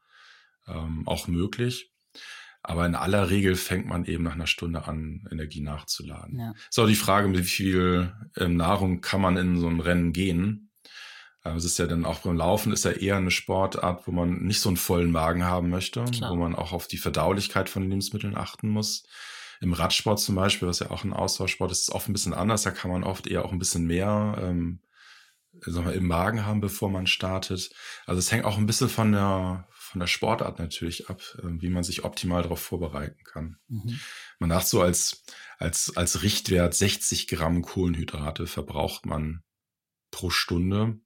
[0.66, 1.92] ähm, auch möglich.
[2.62, 6.38] Aber in aller Regel fängt man eben nach einer Stunde an, Energie nachzuladen.
[6.38, 6.52] Ja.
[6.68, 10.70] So, die Frage, mit wie viel ähm, Nahrung kann man in so ein Rennen gehen?
[11.42, 14.42] Äh, es ist ja dann auch beim Laufen ist ja eher eine Sportart, wo man
[14.42, 16.32] nicht so einen vollen Magen haben möchte, Klar.
[16.32, 19.04] wo man auch auf die Verdaulichkeit von Lebensmitteln achten muss.
[19.62, 22.34] Im Radsport zum Beispiel, was ja auch ein Austauschsport ist, ist es oft ein bisschen
[22.34, 22.62] anders.
[22.62, 24.80] Da kann man oft eher auch ein bisschen mehr ähm,
[25.60, 27.70] sag mal, im Magen haben, bevor man startet.
[28.06, 31.68] Also es hängt auch ein bisschen von der, von der Sportart natürlich ab, äh, wie
[31.68, 33.56] man sich optimal darauf vorbereiten kann.
[33.66, 33.98] Mhm.
[34.38, 35.24] Man sagt so als,
[35.58, 39.42] als, als Richtwert 60 Gramm Kohlenhydrate verbraucht man
[40.12, 41.00] pro Stunde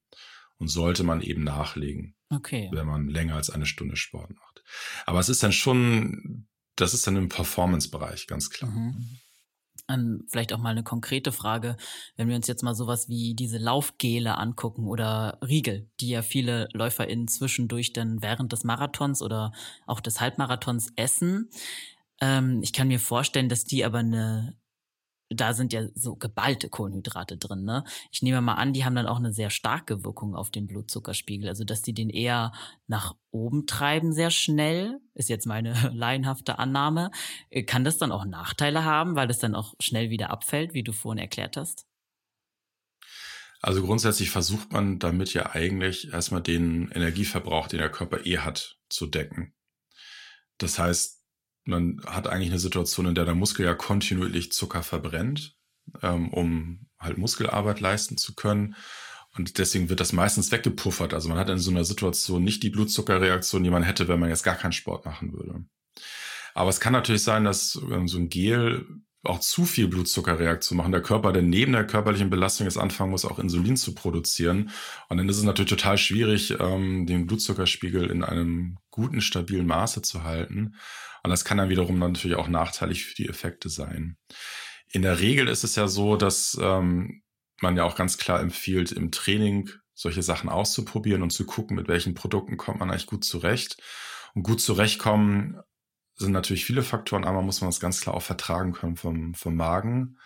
[0.59, 2.15] und sollte man eben nachlegen.
[2.29, 2.69] Okay.
[2.73, 4.63] Wenn man länger als eine Stunde Sport macht.
[5.07, 8.71] Aber es ist dann schon, das ist dann im Performance-Bereich, ganz klar.
[8.71, 9.19] Mhm.
[9.89, 11.77] Ähm, vielleicht auch mal eine konkrete Frage,
[12.17, 16.69] wenn wir uns jetzt mal sowas wie diese Laufgele angucken oder Riegel, die ja viele
[16.73, 19.53] LäuferInnen zwischendurch dann während des Marathons oder
[19.87, 21.51] auch des Halbmarathons essen.
[22.21, 24.57] Ähm, ich kann mir vorstellen, dass die aber eine
[25.31, 27.65] da sind ja so geballte Kohlenhydrate drin.
[27.65, 27.85] Ne?
[28.11, 31.49] Ich nehme mal an, die haben dann auch eine sehr starke Wirkung auf den Blutzuckerspiegel.
[31.49, 32.53] Also, dass die den eher
[32.87, 37.11] nach oben treiben sehr schnell, ist jetzt meine laienhafte Annahme.
[37.51, 40.83] Äh, kann das dann auch Nachteile haben, weil es dann auch schnell wieder abfällt, wie
[40.83, 41.87] du vorhin erklärt hast?
[43.61, 48.79] Also grundsätzlich versucht man damit ja eigentlich erstmal den Energieverbrauch, den der Körper eh hat,
[48.91, 49.55] zu decken.
[50.59, 51.24] Das heißt,
[51.65, 55.57] man hat eigentlich eine Situation, in der der Muskel ja kontinuierlich Zucker verbrennt,
[56.03, 58.75] ähm, um halt Muskelarbeit leisten zu können.
[59.37, 61.13] Und deswegen wird das meistens weggepuffert.
[61.13, 64.29] Also man hat in so einer Situation nicht die Blutzuckerreaktion, die man hätte, wenn man
[64.29, 65.65] jetzt gar keinen Sport machen würde.
[66.55, 68.87] Aber es kann natürlich sein, dass ähm, so ein Gel
[69.25, 70.93] auch zu viel Blutzuckerreaktion machen.
[70.93, 74.71] Der Körper, der neben der körperlichen Belastung jetzt anfangen muss, auch Insulin zu produzieren.
[75.09, 80.03] Und dann ist es natürlich total schwierig, ähm, den Blutzuckerspiegel in einem guten, stabilen Maße
[80.03, 80.75] zu halten.
[81.25, 84.19] Und das kann dann wiederum natürlich auch nachteilig für die Effekte sein.
[84.89, 87.23] In der Regel ist es ja so, dass ähm,
[87.63, 91.89] man ja auch ganz klar empfiehlt, im Training solche Sachen auszuprobieren und zu gucken, mit
[91.89, 93.83] welchen Produkten kommt man eigentlich gut zurecht.
[94.35, 95.61] Und gut zurechtkommen
[96.15, 97.25] sind natürlich viele Faktoren.
[97.25, 100.19] Einmal muss man das ganz klar auch vertragen können vom, vom Magen,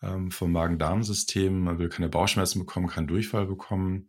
[0.00, 1.60] ähm, vom Magen-Darm-System.
[1.60, 4.08] Man will keine Bauchschmerzen bekommen, keinen Durchfall bekommen.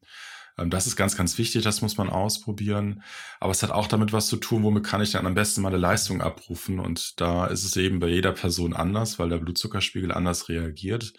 [0.60, 3.03] Ähm, das ist ganz, ganz wichtig, das muss man ausprobieren.
[3.39, 5.78] Aber es hat auch damit was zu tun, womit kann ich dann am besten meine
[5.78, 6.80] Leistung abrufen.
[6.80, 11.14] Und da ist es eben bei jeder Person anders, weil der Blutzuckerspiegel anders reagiert.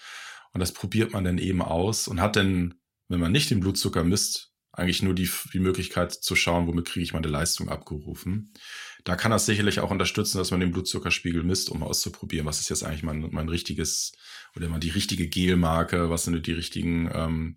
[0.53, 2.74] Und das probiert man dann eben aus und hat dann,
[3.09, 7.03] wenn man nicht den Blutzucker misst, eigentlich nur die, die Möglichkeit zu schauen, womit kriege
[7.03, 8.53] ich meine Leistung abgerufen.
[9.05, 12.68] Da kann das sicherlich auch unterstützen, dass man den Blutzuckerspiegel misst, um auszuprobieren, was ist
[12.68, 14.12] jetzt eigentlich mein, mein richtiges
[14.55, 17.57] oder mal die richtige Gelmarke, was sind die richtigen ähm,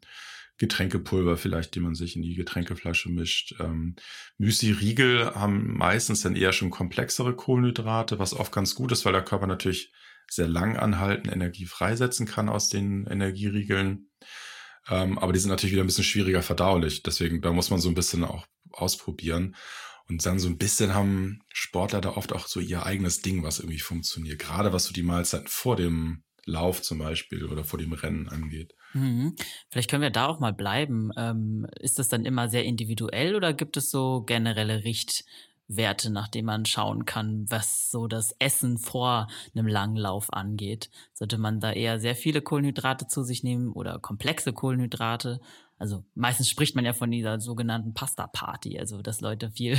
[0.57, 3.55] Getränkepulver vielleicht, die man sich in die Getränkeflasche mischt.
[3.59, 3.95] Ähm,
[4.37, 9.23] Müsli-Riegel haben meistens dann eher schon komplexere Kohlenhydrate, was oft ganz gut ist, weil der
[9.23, 9.91] Körper natürlich
[10.29, 14.09] sehr lang anhalten Energie freisetzen kann aus den Energieriegeln.
[14.89, 17.03] Ähm, aber die sind natürlich wieder ein bisschen schwieriger verdaulich.
[17.03, 19.55] Deswegen, da muss man so ein bisschen auch ausprobieren.
[20.09, 23.59] Und dann so ein bisschen haben Sportler da oft auch so ihr eigenes Ding, was
[23.59, 24.39] irgendwie funktioniert.
[24.39, 28.75] Gerade was so die Mahlzeiten vor dem Lauf zum Beispiel oder vor dem Rennen angeht.
[28.93, 29.35] Mhm.
[29.69, 31.11] Vielleicht können wir da auch mal bleiben.
[31.17, 36.45] Ähm, ist das dann immer sehr individuell oder gibt es so generelle Richtwerte, nach denen
[36.45, 40.91] man schauen kann, was so das Essen vor einem langen Lauf angeht?
[41.13, 45.41] Sollte man da eher sehr viele Kohlenhydrate zu sich nehmen oder komplexe Kohlenhydrate?
[45.79, 49.77] Also meistens spricht man ja von dieser sogenannten Pasta-Party, also dass Leute viel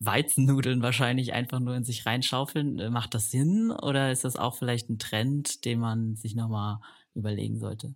[0.00, 2.90] Weizennudeln wahrscheinlich einfach nur in sich reinschaufeln.
[2.92, 6.80] Macht das Sinn oder ist das auch vielleicht ein Trend, den man sich nochmal
[7.18, 7.94] überlegen sollte?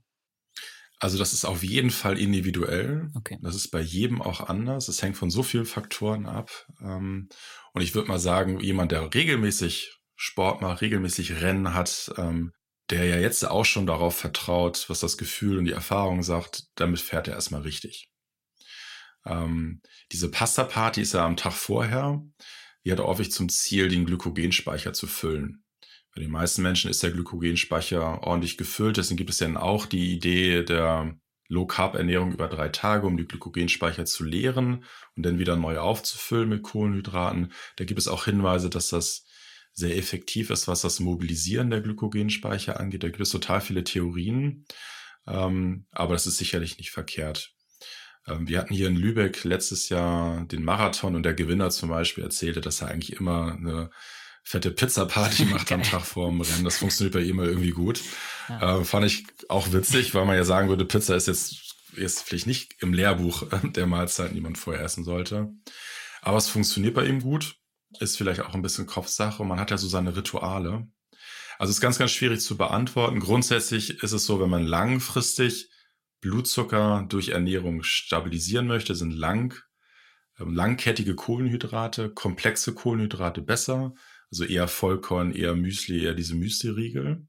[0.98, 3.10] Also das ist auf jeden Fall individuell.
[3.16, 3.36] Okay.
[3.42, 4.86] Das ist bei jedem auch anders.
[4.86, 6.50] Es hängt von so vielen Faktoren ab.
[6.80, 7.28] Ähm,
[7.72, 12.52] und ich würde mal sagen, jemand, der regelmäßig Sport macht, regelmäßig Rennen hat, ähm,
[12.90, 17.00] der ja jetzt auch schon darauf vertraut, was das Gefühl und die Erfahrung sagt, damit
[17.00, 18.08] fährt er erstmal richtig.
[19.26, 19.80] Ähm,
[20.12, 22.22] diese Pasta-Party ist ja am Tag vorher.
[22.84, 25.61] Die hat häufig zum Ziel, den Glykogenspeicher zu füllen.
[26.14, 28.98] Bei den meisten Menschen ist der Glykogenspeicher ordentlich gefüllt.
[28.98, 31.16] Deswegen gibt es dann auch die Idee der
[31.48, 34.84] Low-Carb-Ernährung über drei Tage, um die Glykogenspeicher zu leeren
[35.16, 37.52] und dann wieder neu aufzufüllen mit Kohlenhydraten.
[37.76, 39.26] Da gibt es auch Hinweise, dass das
[39.72, 43.02] sehr effektiv ist, was das Mobilisieren der Glykogenspeicher angeht.
[43.02, 44.66] Da gibt es total viele Theorien,
[45.26, 47.54] ähm, aber das ist sicherlich nicht verkehrt.
[48.26, 52.24] Ähm, wir hatten hier in Lübeck letztes Jahr den Marathon und der Gewinner zum Beispiel
[52.24, 53.90] erzählte, dass er eigentlich immer eine
[54.42, 56.64] fette Pizza-Party macht am Tag vorm Rennen.
[56.64, 58.00] Das funktioniert bei ihm irgendwie gut.
[58.48, 58.80] Ja.
[58.80, 62.46] Äh, fand ich auch witzig, weil man ja sagen würde, Pizza ist jetzt, jetzt vielleicht
[62.46, 65.50] nicht im Lehrbuch der Mahlzeiten, die man vorher essen sollte.
[66.20, 67.56] Aber es funktioniert bei ihm gut.
[68.00, 69.44] Ist vielleicht auch ein bisschen Kopfsache.
[69.44, 70.86] Man hat ja so seine Rituale.
[71.58, 73.20] Also es ist ganz, ganz schwierig zu beantworten.
[73.20, 75.68] Grundsätzlich ist es so, wenn man langfristig
[76.20, 79.54] Blutzucker durch Ernährung stabilisieren möchte, sind lang,
[80.38, 83.94] äh, langkettige Kohlenhydrate, komplexe Kohlenhydrate besser.
[84.32, 87.26] Also eher Vollkorn, eher Müsli, eher diese Müsli-Riegel.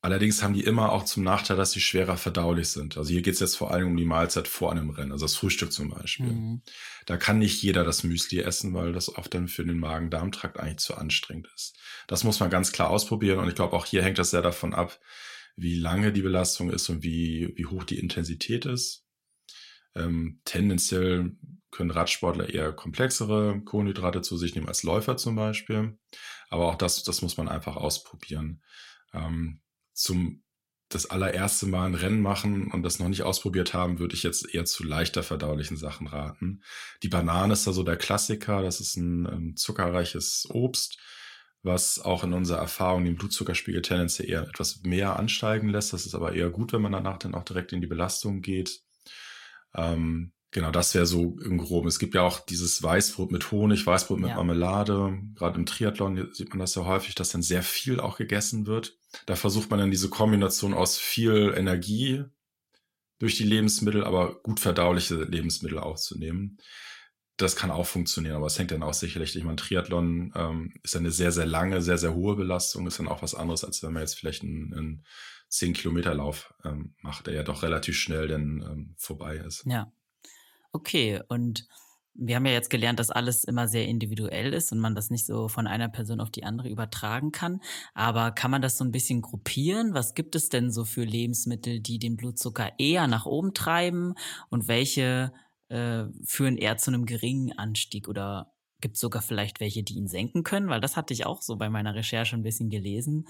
[0.00, 2.96] Allerdings haben die immer auch zum Nachteil, dass sie schwerer verdaulich sind.
[2.96, 5.34] Also hier geht es jetzt vor allem um die Mahlzeit vor einem Rennen, also das
[5.34, 6.26] Frühstück zum Beispiel.
[6.26, 6.62] Mhm.
[7.06, 10.78] Da kann nicht jeder das Müsli essen, weil das oft dann für den Magen-Darm-Trakt eigentlich
[10.78, 11.76] zu anstrengend ist.
[12.06, 14.72] Das muss man ganz klar ausprobieren und ich glaube, auch hier hängt das sehr davon
[14.72, 15.00] ab,
[15.56, 19.04] wie lange die Belastung ist und wie, wie hoch die Intensität ist.
[19.96, 21.32] Ähm, tendenziell
[21.78, 25.96] können Radsportler eher komplexere Kohlenhydrate zu sich nehmen als Läufer zum Beispiel.
[26.50, 28.64] Aber auch das, das muss man einfach ausprobieren.
[29.14, 29.60] Ähm,
[29.94, 30.42] zum
[30.88, 34.52] das allererste Mal ein Rennen machen und das noch nicht ausprobiert haben, würde ich jetzt
[34.52, 36.64] eher zu leichter verdaulichen Sachen raten.
[37.04, 38.62] Die Banane ist da so der Klassiker.
[38.62, 40.98] Das ist ein, ähm, zuckerreiches Obst,
[41.62, 45.92] was auch in unserer Erfahrung den Blutzuckerspiegel tendenziell eher etwas mehr ansteigen lässt.
[45.92, 48.80] Das ist aber eher gut, wenn man danach dann auch direkt in die Belastung geht.
[49.76, 51.88] Ähm, Genau, das wäre so im Groben.
[51.88, 54.36] Es gibt ja auch dieses Weißbrot mit Honig, Weißbrot mit ja.
[54.36, 55.18] Marmelade.
[55.34, 58.96] Gerade im Triathlon sieht man das ja häufig, dass dann sehr viel auch gegessen wird.
[59.26, 62.24] Da versucht man dann diese Kombination aus viel Energie
[63.18, 66.58] durch die Lebensmittel, aber gut verdauliche Lebensmittel aufzunehmen.
[67.36, 70.96] Das kann auch funktionieren, aber es hängt dann auch sicherlich, ich meine, Triathlon ähm, ist
[70.96, 73.92] eine sehr, sehr lange, sehr, sehr hohe Belastung, ist dann auch was anderes, als wenn
[73.92, 75.04] man jetzt vielleicht einen, einen
[75.50, 79.64] 10-Kilometer-Lauf ähm, macht, der ja doch relativ schnell dann ähm, vorbei ist.
[79.66, 79.92] Ja.
[80.72, 81.66] Okay, und
[82.14, 85.24] wir haben ja jetzt gelernt, dass alles immer sehr individuell ist und man das nicht
[85.24, 87.60] so von einer Person auf die andere übertragen kann.
[87.94, 89.94] Aber kann man das so ein bisschen gruppieren?
[89.94, 94.14] Was gibt es denn so für Lebensmittel, die den Blutzucker eher nach oben treiben
[94.50, 95.32] und welche
[95.68, 100.08] äh, führen eher zu einem geringen Anstieg oder gibt es sogar vielleicht welche, die ihn
[100.08, 100.68] senken können?
[100.68, 103.28] Weil das hatte ich auch so bei meiner Recherche ein bisschen gelesen,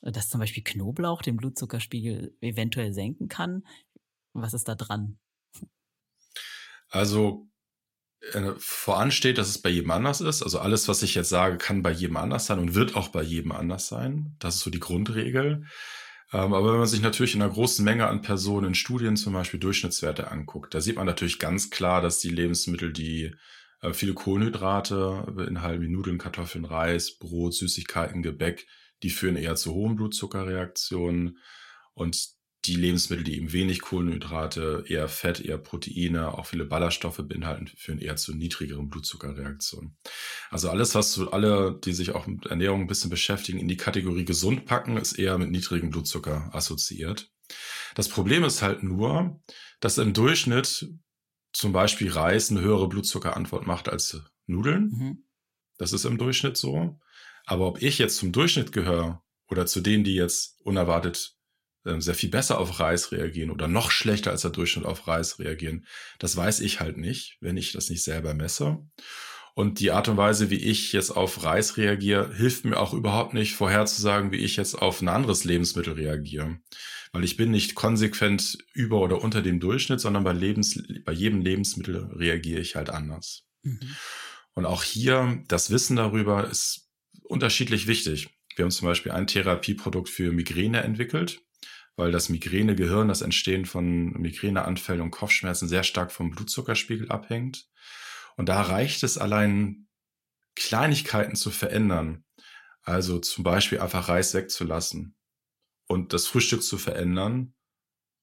[0.00, 3.64] dass zum Beispiel Knoblauch den Blutzuckerspiegel eventuell senken kann.
[4.32, 5.18] Was ist da dran?
[6.92, 7.48] Also
[8.32, 10.42] äh, voran steht, dass es bei jedem anders ist.
[10.42, 13.22] Also alles, was ich jetzt sage, kann bei jedem anders sein und wird auch bei
[13.22, 14.36] jedem anders sein.
[14.38, 15.64] Das ist so die Grundregel.
[16.32, 19.32] Ähm, aber wenn man sich natürlich in einer großen Menge an Personen in Studien zum
[19.32, 23.34] Beispiel Durchschnittswerte anguckt, da sieht man natürlich ganz klar, dass die Lebensmittel, die
[23.80, 28.66] äh, viele Kohlenhydrate beinhalten, wie Nudeln, Kartoffeln, Reis, Brot, Süßigkeiten, Gebäck,
[29.02, 31.38] die führen eher zu hohen Blutzuckerreaktionen.
[31.94, 32.28] Und
[32.64, 37.98] die Lebensmittel, die eben wenig Kohlenhydrate, eher Fett, eher Proteine, auch viele Ballaststoffe beinhalten, führen
[37.98, 39.96] eher zu niedrigeren Blutzuckerreaktionen.
[40.50, 43.76] Also alles, was so alle, die sich auch mit Ernährung ein bisschen beschäftigen, in die
[43.76, 47.30] Kategorie gesund packen, ist eher mit niedrigem Blutzucker assoziiert.
[47.96, 49.40] Das Problem ist halt nur,
[49.80, 50.88] dass im Durchschnitt
[51.52, 54.90] zum Beispiel Reis eine höhere Blutzuckerantwort macht als Nudeln.
[54.90, 55.24] Mhm.
[55.78, 57.00] Das ist im Durchschnitt so.
[57.44, 61.36] Aber ob ich jetzt zum Durchschnitt gehöre oder zu denen, die jetzt unerwartet
[61.84, 65.86] sehr viel besser auf Reis reagieren oder noch schlechter als der Durchschnitt auf Reis reagieren.
[66.18, 68.78] Das weiß ich halt nicht, wenn ich das nicht selber messe.
[69.54, 73.34] Und die Art und Weise, wie ich jetzt auf Reis reagiere, hilft mir auch überhaupt
[73.34, 76.58] nicht vorherzusagen, wie ich jetzt auf ein anderes Lebensmittel reagiere.
[77.12, 81.42] Weil ich bin nicht konsequent über oder unter dem Durchschnitt, sondern bei, Lebens bei jedem
[81.42, 83.44] Lebensmittel reagiere ich halt anders.
[83.62, 83.80] Mhm.
[84.54, 86.88] Und auch hier, das Wissen darüber ist
[87.24, 88.30] unterschiedlich wichtig.
[88.56, 91.42] Wir haben zum Beispiel ein Therapieprodukt für Migräne entwickelt
[91.96, 97.68] weil das Migränegehirn, das Entstehen von Migräneanfällen und Kopfschmerzen sehr stark vom Blutzuckerspiegel abhängt.
[98.36, 99.88] Und da reicht es allein,
[100.54, 102.24] Kleinigkeiten zu verändern.
[102.82, 105.14] Also zum Beispiel einfach Reis wegzulassen
[105.86, 107.54] und das Frühstück zu verändern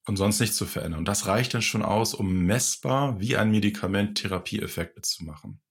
[0.06, 1.00] und sonst nicht zu verändern.
[1.00, 5.62] Und das reicht dann schon aus, um messbar wie ein Medikament Therapieeffekte zu machen.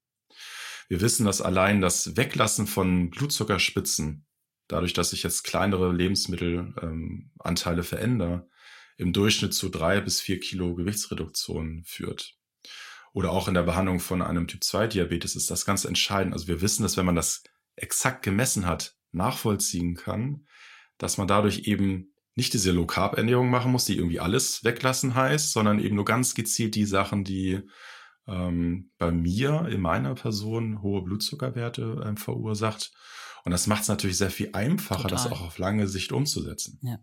[0.88, 4.26] Wir wissen, dass allein das Weglassen von Blutzuckerspitzen
[4.68, 8.48] dadurch, dass ich jetzt kleinere Lebensmittelanteile ähm, verändere,
[8.96, 12.34] im Durchschnitt zu drei bis vier Kilo Gewichtsreduktion führt.
[13.12, 16.34] Oder auch in der Behandlung von einem Typ-2-Diabetes ist das ganz entscheidend.
[16.34, 17.42] Also wir wissen, dass wenn man das
[17.74, 20.46] exakt gemessen hat, nachvollziehen kann,
[20.98, 25.80] dass man dadurch eben nicht diese Low-Carb-Ernährung machen muss, die irgendwie alles weglassen heißt, sondern
[25.80, 27.60] eben nur ganz gezielt die Sachen, die
[28.28, 32.92] ähm, bei mir, in meiner Person, hohe Blutzuckerwerte ähm, verursacht.
[33.48, 35.10] Und das macht es natürlich sehr viel einfacher, Total.
[35.10, 36.78] das auch auf lange Sicht umzusetzen.
[36.82, 36.98] Ja.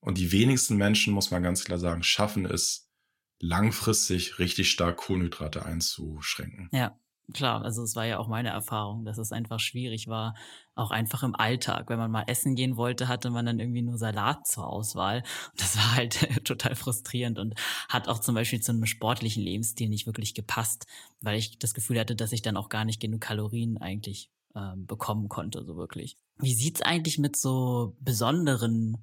[0.00, 2.90] Und die wenigsten Menschen, muss man ganz klar sagen, schaffen es,
[3.38, 6.68] langfristig richtig stark Kohlenhydrate einzuschränken.
[6.72, 6.98] Ja,
[7.32, 10.34] klar, also es war ja auch meine Erfahrung, dass es einfach schwierig war,
[10.74, 11.90] auch einfach im Alltag.
[11.90, 15.22] Wenn man mal essen gehen wollte, hatte man dann irgendwie nur Salat zur Auswahl.
[15.52, 17.54] Und das war halt total frustrierend und
[17.88, 20.88] hat auch zum Beispiel zu einem sportlichen Lebensstil nicht wirklich gepasst,
[21.20, 24.86] weil ich das Gefühl hatte, dass ich dann auch gar nicht genug Kalorien eigentlich ähm,
[24.86, 26.16] bekommen konnte, so wirklich.
[26.38, 28.96] Wie sieht's eigentlich mit so besonderen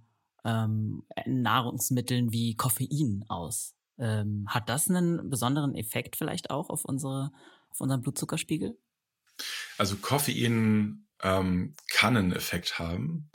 [0.44, 3.76] ähm, Nahrungsmitteln wie Koffein aus?
[4.00, 7.32] Ähm, hat das einen besonderen Effekt vielleicht auch auf unsere
[7.70, 8.78] auf unseren Blutzuckerspiegel?
[9.78, 13.30] Also Koffein ähm, kann einen Effekt haben.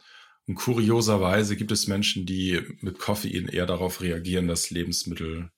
[0.46, 5.50] Und kurioserweise gibt es Menschen, die mit Koffein eher darauf reagieren, dass Lebensmittel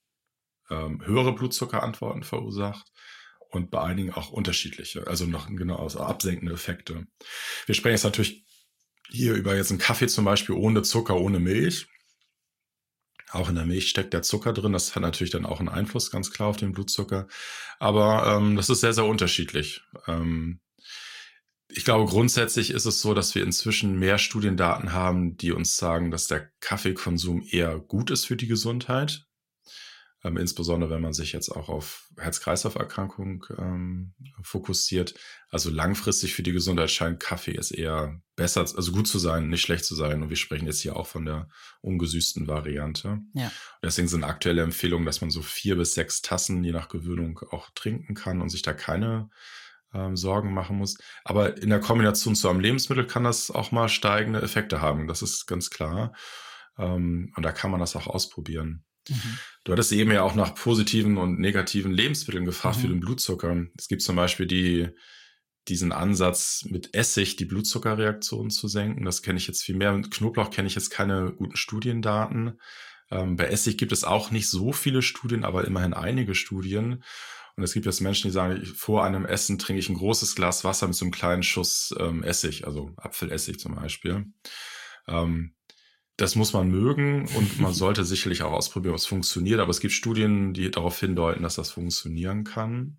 [0.69, 2.91] ähm, höhere Blutzuckerantworten verursacht
[3.51, 7.07] und bei einigen auch unterschiedliche, also noch genau also absenkende Effekte.
[7.67, 8.45] Wir sprechen jetzt natürlich
[9.09, 11.89] hier über jetzt einen Kaffee zum Beispiel ohne Zucker, ohne Milch.
[13.33, 14.73] Auch in der Milch steckt der Zucker drin.
[14.73, 17.29] Das hat natürlich dann auch einen Einfluss ganz klar auf den Blutzucker.
[17.79, 19.83] Aber ähm, das ist sehr, sehr unterschiedlich.
[20.07, 20.61] Ähm,
[21.69, 26.11] ich glaube, grundsätzlich ist es so, dass wir inzwischen mehr Studiendaten haben, die uns sagen,
[26.11, 29.27] dass der Kaffeekonsum eher gut ist für die Gesundheit.
[30.23, 34.13] Ähm, insbesondere wenn man sich jetzt auch auf Herz-Kreislauf-Erkrankungen ähm,
[34.43, 35.15] fokussiert.
[35.49, 39.63] Also langfristig für die Gesundheit scheint Kaffee es eher besser, also gut zu sein, nicht
[39.63, 40.23] schlecht zu sein.
[40.23, 41.49] Und wir sprechen jetzt hier auch von der
[41.81, 43.21] ungesüßten Variante.
[43.33, 43.51] Ja.
[43.83, 47.71] Deswegen sind aktuelle Empfehlungen, dass man so vier bis sechs Tassen je nach Gewöhnung auch
[47.75, 49.31] trinken kann und sich da keine
[49.95, 50.99] ähm, Sorgen machen muss.
[51.25, 55.09] Aber in der Kombination zu einem Lebensmittel kann das auch mal steigende Effekte haben.
[55.09, 56.13] Das ist ganz klar.
[56.79, 58.85] Ähm, und da kann man das auch ausprobieren.
[59.09, 59.39] Mhm.
[59.65, 62.81] Du hattest eben ja auch nach positiven und negativen Lebensmitteln gefragt mhm.
[62.81, 63.67] für den Blutzucker.
[63.77, 64.89] Es gibt zum Beispiel die,
[65.69, 69.05] diesen Ansatz, mit Essig die Blutzuckerreaktion zu senken.
[69.05, 69.93] Das kenne ich jetzt viel mehr.
[69.93, 72.59] Mit Knoblauch kenne ich jetzt keine guten Studiendaten.
[73.11, 77.03] Ähm, bei Essig gibt es auch nicht so viele Studien, aber immerhin einige Studien.
[77.57, 80.65] Und es gibt jetzt Menschen, die sagen, vor einem Essen trinke ich ein großes Glas
[80.65, 84.27] Wasser mit so einem kleinen Schuss ähm, Essig, also Apfelessig zum Beispiel.
[85.07, 85.55] Ähm,
[86.17, 89.61] das muss man mögen und man sollte sicherlich auch ausprobieren, ob es funktioniert.
[89.61, 92.99] Aber es gibt Studien, die darauf hindeuten, dass das funktionieren kann.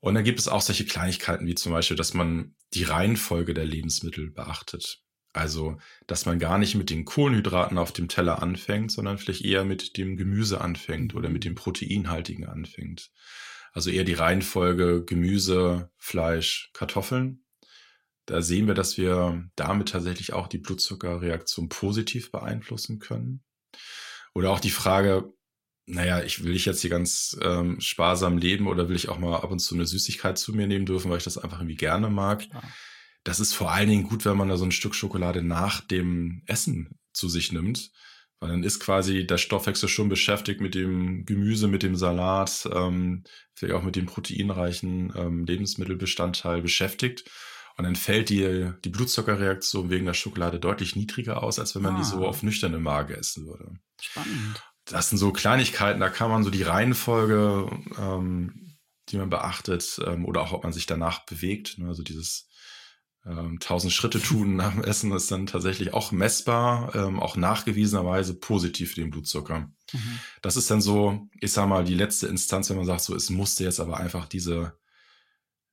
[0.00, 3.64] Und dann gibt es auch solche Kleinigkeiten wie zum Beispiel, dass man die Reihenfolge der
[3.64, 5.00] Lebensmittel beachtet.
[5.32, 9.64] Also, dass man gar nicht mit den Kohlenhydraten auf dem Teller anfängt, sondern vielleicht eher
[9.64, 13.10] mit dem Gemüse anfängt oder mit dem Proteinhaltigen anfängt.
[13.72, 17.43] Also eher die Reihenfolge Gemüse, Fleisch, Kartoffeln
[18.26, 23.42] da sehen wir, dass wir damit tatsächlich auch die Blutzuckerreaktion positiv beeinflussen können.
[24.34, 25.32] Oder auch die Frage,
[25.86, 29.36] naja, ich will ich jetzt hier ganz ähm, sparsam leben oder will ich auch mal
[29.36, 32.08] ab und zu eine Süßigkeit zu mir nehmen dürfen, weil ich das einfach irgendwie gerne
[32.08, 32.46] mag.
[32.52, 32.62] Ja.
[33.22, 36.42] Das ist vor allen Dingen gut, wenn man da so ein Stück Schokolade nach dem
[36.46, 37.90] Essen zu sich nimmt.
[38.40, 43.24] Weil dann ist quasi der Stoffwechsel schon beschäftigt mit dem Gemüse, mit dem Salat, ähm,
[43.54, 47.30] vielleicht auch mit dem proteinreichen ähm, Lebensmittelbestandteil beschäftigt.
[47.76, 51.96] Und dann fällt die, die Blutzuckerreaktion wegen der Schokolade deutlich niedriger aus, als wenn man
[51.96, 51.98] ah.
[51.98, 52.28] die so ah.
[52.28, 53.72] auf nüchterne Mage essen würde.
[54.00, 54.62] Spannend.
[54.84, 58.76] Das sind so Kleinigkeiten, da kann man so die Reihenfolge, ähm,
[59.08, 61.78] die man beachtet, ähm, oder auch ob man sich danach bewegt.
[61.78, 61.88] Ne?
[61.88, 62.48] Also dieses
[63.26, 68.34] ähm, 1000 Schritte tun nach dem Essen ist dann tatsächlich auch messbar, ähm, auch nachgewiesenerweise
[68.34, 69.70] positiv für den Blutzucker.
[69.92, 70.18] Mhm.
[70.42, 73.30] Das ist dann so, ich sag mal, die letzte Instanz, wenn man sagt, so, es
[73.30, 74.74] musste jetzt aber einfach diese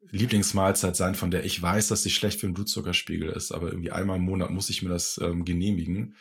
[0.10, 3.92] Lieblingsmahlzeit sein, von der ich weiß, dass sie schlecht für den Blutzuckerspiegel ist, aber irgendwie
[3.92, 6.16] einmal im Monat muss ich mir das ähm, genehmigen.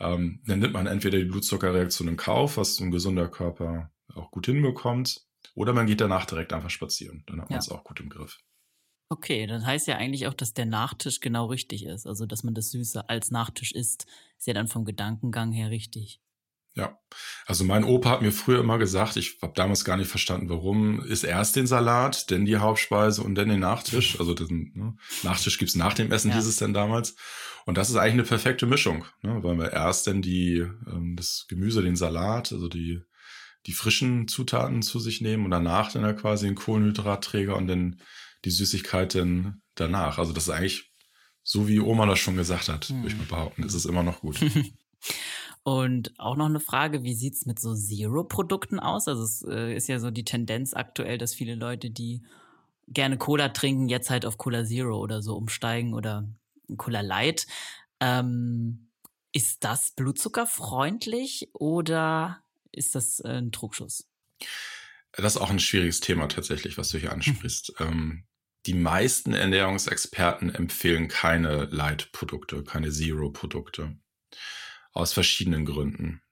[0.00, 4.46] Ähm, dann nimmt man entweder die Blutzuckerreaktion in Kauf, was ein gesunder Körper auch gut
[4.46, 7.24] hinbekommt, oder man geht danach direkt einfach spazieren.
[7.26, 8.38] Dann hat man es auch gut im Griff.
[9.10, 12.06] Okay, das heißt ja eigentlich auch, dass der Nachtisch genau richtig ist.
[12.06, 14.06] Also, dass man das Süße als Nachtisch isst,
[14.36, 16.20] ist ja dann vom Gedankengang her richtig.
[16.78, 16.96] Ja,
[17.44, 21.04] also mein Opa hat mir früher immer gesagt, ich habe damals gar nicht verstanden, warum,
[21.04, 24.20] ist erst den Salat, dann die Hauptspeise und dann den Nachtisch.
[24.20, 26.36] Also den ne, Nachtisch gibt's nach dem Essen, ja.
[26.36, 27.16] hieß es denn damals.
[27.66, 31.46] Und das ist eigentlich eine perfekte Mischung, ne, weil wir erst dann die, ähm, das
[31.48, 33.02] Gemüse, den Salat, also die,
[33.66, 38.00] die frischen Zutaten zu sich nehmen und danach dann ja quasi den Kohlenhydratträger und dann
[38.44, 40.18] die Süßigkeit dann danach.
[40.18, 40.92] Also das ist eigentlich
[41.42, 43.02] so, wie Oma das schon gesagt hat, hm.
[43.02, 44.38] würde ich mal behaupten, ist es immer noch gut.
[45.68, 49.06] Und auch noch eine Frage, wie sieht's mit so Zero-Produkten aus?
[49.06, 52.22] Also es äh, ist ja so die Tendenz aktuell, dass viele Leute, die
[52.86, 56.26] gerne Cola trinken, jetzt halt auf Cola Zero oder so umsteigen oder
[56.78, 57.46] Cola Light.
[58.00, 58.88] Ähm,
[59.32, 62.42] Ist das blutzuckerfreundlich oder
[62.72, 64.08] ist das äh, ein Trugschluss?
[65.12, 67.74] Das ist auch ein schwieriges Thema tatsächlich, was du hier ansprichst.
[67.80, 68.24] ähm,
[68.64, 73.98] die meisten Ernährungsexperten empfehlen keine Light-Produkte, keine Zero-Produkte.
[74.92, 76.22] Aus verschiedenen Gründen.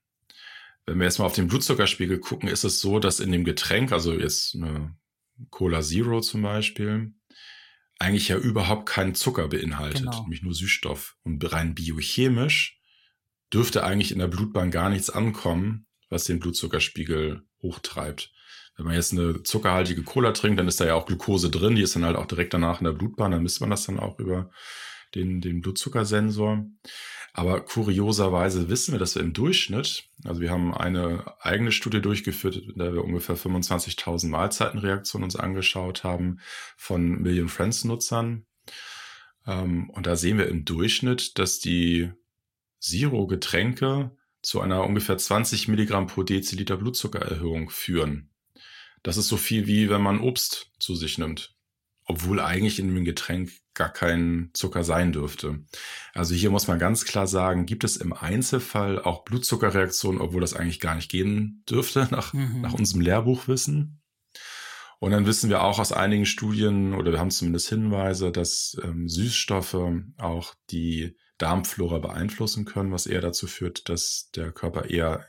[0.87, 3.93] Wenn wir jetzt mal auf den Blutzuckerspiegel gucken, ist es so, dass in dem Getränk,
[3.93, 4.97] also jetzt eine
[5.51, 7.13] Cola Zero zum Beispiel,
[7.99, 10.23] eigentlich ja überhaupt keinen Zucker beinhaltet, genau.
[10.23, 11.17] nämlich nur Süßstoff.
[11.23, 12.79] Und rein biochemisch
[13.53, 18.33] dürfte eigentlich in der Blutbahn gar nichts ankommen, was den Blutzuckerspiegel hochtreibt.
[18.77, 21.83] Wenn man jetzt eine zuckerhaltige Cola trinkt, dann ist da ja auch Glucose drin, die
[21.83, 24.19] ist dann halt auch direkt danach in der Blutbahn, dann misst man das dann auch
[24.19, 24.51] über
[25.15, 26.67] den, den Blutzuckersensor.
[27.37, 32.57] Aber kurioserweise wissen wir, dass wir im Durchschnitt, also wir haben eine eigene Studie durchgeführt,
[32.57, 36.39] in der wir ungefähr 25.000 Mahlzeitenreaktionen uns angeschaut haben
[36.79, 38.47] von Million Friends Nutzern.
[39.47, 42.11] Ähm, und da sehen wir im Durchschnitt, dass die
[42.81, 48.31] Zero-Getränke zu einer ungefähr 20 Milligramm pro Deziliter Blutzuckererhöhung führen.
[49.03, 51.55] Das ist so viel wie wenn man Obst zu sich nimmt.
[52.07, 55.65] Obwohl eigentlich in dem Getränk gar kein Zucker sein dürfte.
[56.15, 60.55] Also hier muss man ganz klar sagen, gibt es im Einzelfall auch Blutzuckerreaktionen, obwohl das
[60.55, 62.63] eigentlich gar nicht gehen dürfte, nach, mhm.
[62.63, 64.01] nach unserem Lehrbuchwissen.
[64.99, 69.09] Und dann wissen wir auch aus einigen Studien, oder wir haben zumindest Hinweise, dass ähm,
[69.09, 69.77] Süßstoffe
[70.17, 75.27] auch die Darmflora beeinflussen können, was eher dazu führt, dass der Körper eher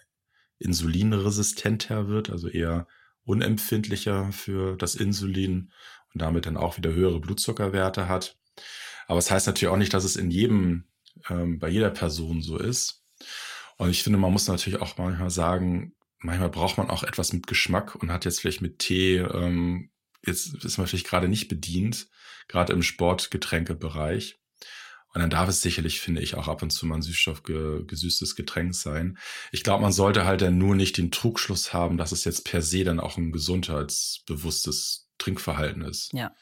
[0.58, 2.88] insulinresistenter wird, also eher
[3.24, 5.72] unempfindlicher für das Insulin
[6.18, 8.40] und damit dann auch wieder höhere Blutzuckerwerte hat.
[9.06, 10.86] Aber es das heißt natürlich auch nicht, dass es in jedem,
[11.30, 13.04] ähm, bei jeder Person so ist.
[13.78, 17.46] Und ich finde, man muss natürlich auch manchmal sagen, manchmal braucht man auch etwas mit
[17.46, 19.92] Geschmack und hat jetzt vielleicht mit Tee, ähm,
[20.26, 22.08] jetzt ist man vielleicht gerade nicht bedient,
[22.48, 24.40] gerade im Sportgetränkebereich.
[25.14, 28.74] Und dann darf es sicherlich, finde ich, auch ab und zu mal ein süßstoffgesüßtes Getränk
[28.74, 29.20] sein.
[29.52, 32.64] Ich glaube, man sollte halt dann nur nicht den Trugschluss haben, dass es jetzt per
[32.64, 36.14] se dann auch ein gesundheitsbewusstes Trinkverhalten ist.
[36.14, 36.34] Ja.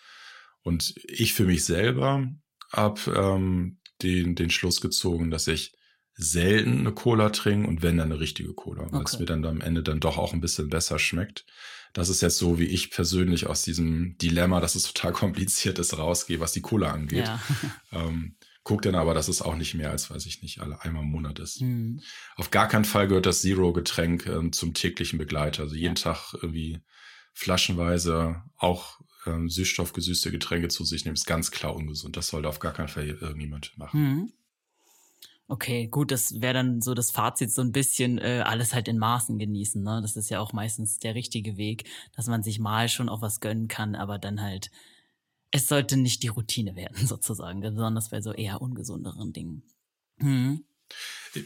[0.61, 2.27] Und ich für mich selber
[2.71, 5.73] habe ähm, den, den Schluss gezogen, dass ich
[6.13, 9.11] selten eine Cola trinke und wenn dann eine richtige Cola, weil okay.
[9.13, 11.45] es mir dann am Ende dann doch auch ein bisschen besser schmeckt.
[11.93, 15.97] Das ist jetzt so, wie ich persönlich aus diesem Dilemma, dass es total kompliziert ist,
[15.97, 17.27] rausgehe, was die Cola angeht.
[17.27, 17.41] Ja.
[17.91, 21.03] ähm, guck dann aber, dass es auch nicht mehr als, weiß ich nicht, alle einmal
[21.03, 21.61] im Monat ist.
[21.61, 22.01] Mhm.
[22.35, 25.63] Auf gar keinen Fall gehört das Zero-Getränk ähm, zum täglichen Begleiter.
[25.63, 26.13] Also jeden ja.
[26.13, 26.79] Tag irgendwie
[27.35, 32.17] flaschenweise auch ähm, süßstoffgesüßte Getränke zu sich nehmen, ist ganz klar ungesund.
[32.17, 34.01] Das sollte auf gar keinen Fall irgendjemand machen.
[34.01, 34.33] Mhm.
[35.47, 38.97] Okay, gut, das wäre dann so das Fazit, so ein bisschen äh, alles halt in
[38.97, 39.83] Maßen genießen.
[39.83, 39.99] Ne?
[40.01, 43.41] Das ist ja auch meistens der richtige Weg, dass man sich mal schon auch was
[43.41, 44.71] gönnen kann, aber dann halt,
[45.51, 49.61] es sollte nicht die Routine werden, sozusagen, besonders bei so eher ungesunderen Dingen.
[50.17, 50.63] Hm.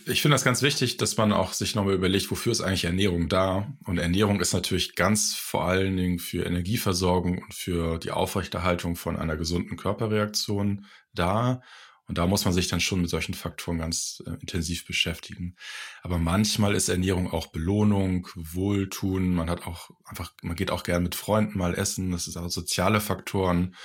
[0.06, 3.28] Ich finde das ganz wichtig, dass man auch sich nochmal überlegt, wofür ist eigentlich Ernährung
[3.28, 3.74] da?
[3.86, 9.18] Und Ernährung ist natürlich ganz vor allen Dingen für Energieversorgung und für die Aufrechterhaltung von
[9.18, 11.62] einer gesunden Körperreaktion da.
[12.10, 15.56] Und da muss man sich dann schon mit solchen Faktoren ganz äh, intensiv beschäftigen.
[16.02, 19.36] Aber manchmal ist Ernährung auch Belohnung, Wohltun.
[19.36, 22.12] Man hat auch einfach, man geht auch gern mit Freunden mal essen.
[22.12, 23.76] Das ist auch soziale Faktoren.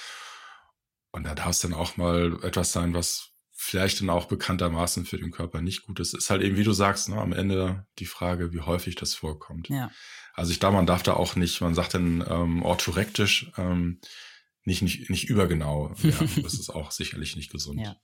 [1.13, 3.34] Und da darf es dann auch mal etwas sein, was
[3.65, 6.15] vielleicht dann auch bekanntermaßen für den Körper nicht gut ist.
[6.15, 9.69] Ist halt eben, wie du sagst, ne, am Ende die Frage, wie häufig das vorkommt.
[9.69, 9.91] Ja.
[10.35, 14.01] Also ich glaube, man darf da auch nicht, man sagt dann ähm, orthorektisch, ähm,
[14.65, 15.95] nicht, nicht, nicht übergenau.
[16.03, 17.81] Ja, das ist auch sicherlich nicht gesund.
[17.81, 17.97] Ja.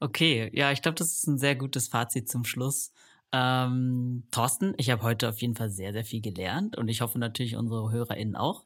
[0.00, 2.92] Okay, ja, ich glaube, das ist ein sehr gutes Fazit zum Schluss.
[3.32, 7.18] Ähm, Thorsten, ich habe heute auf jeden Fall sehr, sehr viel gelernt und ich hoffe
[7.18, 8.64] natürlich unsere HörerInnen auch.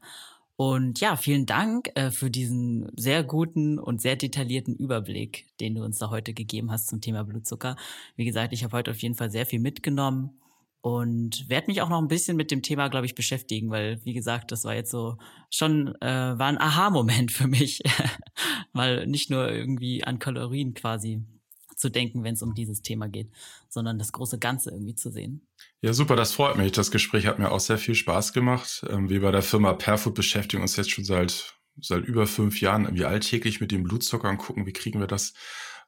[0.56, 5.84] Und ja, vielen Dank äh, für diesen sehr guten und sehr detaillierten Überblick, den du
[5.84, 7.76] uns da heute gegeben hast zum Thema Blutzucker.
[8.16, 10.40] Wie gesagt, ich habe heute auf jeden Fall sehr viel mitgenommen
[10.80, 14.14] und werde mich auch noch ein bisschen mit dem Thema, glaube ich, beschäftigen, weil, wie
[14.14, 15.18] gesagt, das war jetzt so
[15.50, 17.82] schon, äh, war ein Aha-Moment für mich,
[18.72, 21.22] mal nicht nur irgendwie an Kalorien quasi
[21.76, 23.30] zu denken, wenn es um dieses Thema geht,
[23.68, 25.46] sondern das große Ganze irgendwie zu sehen.
[25.82, 26.72] Ja, super, das freut mich.
[26.72, 28.84] Das Gespräch hat mir auch sehr viel Spaß gemacht.
[28.90, 32.84] Ähm, wir bei der Firma Perfood beschäftigen uns jetzt schon seit, seit über fünf Jahren
[32.84, 35.34] irgendwie alltäglich mit dem Blutzucker und gucken, wie kriegen wir das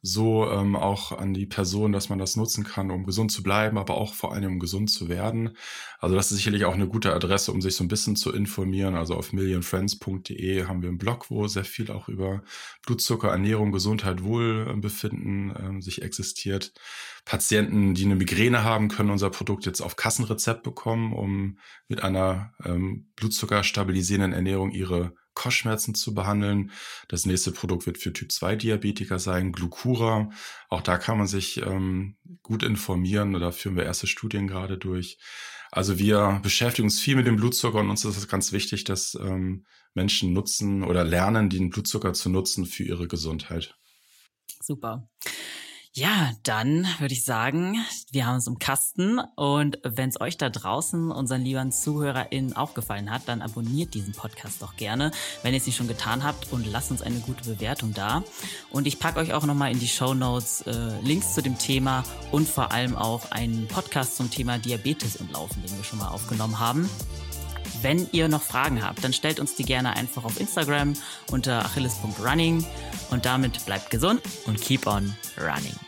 [0.01, 3.79] so ähm, auch an die Person, dass man das nutzen kann, um gesund zu bleiben,
[3.79, 5.57] aber auch vor allem um gesund zu werden.
[5.99, 8.95] Also das ist sicherlich auch eine gute Adresse, um sich so ein bisschen zu informieren.
[8.95, 12.43] Also auf millionfriends.de haben wir einen Blog, wo sehr viel auch über
[12.87, 16.73] Blutzucker, Ernährung, Gesundheit, Wohlbefinden ähm, sich existiert.
[17.25, 22.53] Patienten, die eine Migräne haben, können unser Produkt jetzt auf Kassenrezept bekommen, um mit einer
[22.65, 26.73] ähm, Blutzucker stabilisierenden Ernährung ihre Kopfschmerzen zu behandeln.
[27.09, 30.31] Das nächste Produkt wird für Typ-2-Diabetiker sein, Glucura.
[30.69, 33.33] Auch da kann man sich ähm, gut informieren.
[33.33, 35.19] Da führen wir erste Studien gerade durch.
[35.71, 39.15] Also wir beschäftigen uns viel mit dem Blutzucker und uns ist es ganz wichtig, dass
[39.15, 39.65] ähm,
[39.95, 43.77] Menschen nutzen oder lernen, den Blutzucker zu nutzen für ihre Gesundheit.
[44.61, 45.09] Super.
[45.95, 47.77] Ja, dann würde ich sagen,
[48.13, 52.75] wir haben uns im Kasten und wenn es euch da draußen, unseren lieben ZuhörerInnen, auch
[52.75, 55.11] gefallen hat, dann abonniert diesen Podcast doch gerne,
[55.43, 58.23] wenn ihr es nicht schon getan habt und lasst uns eine gute Bewertung da.
[58.71, 62.05] Und ich packe euch auch nochmal in die Show Notes äh, Links zu dem Thema
[62.31, 66.09] und vor allem auch einen Podcast zum Thema Diabetes im Laufen, den wir schon mal
[66.09, 66.89] aufgenommen haben.
[67.83, 70.95] Wenn ihr noch Fragen habt, dann stellt uns die gerne einfach auf Instagram
[71.31, 72.67] unter achilles.running
[73.11, 75.88] und damit bleibt gesund und keep on running.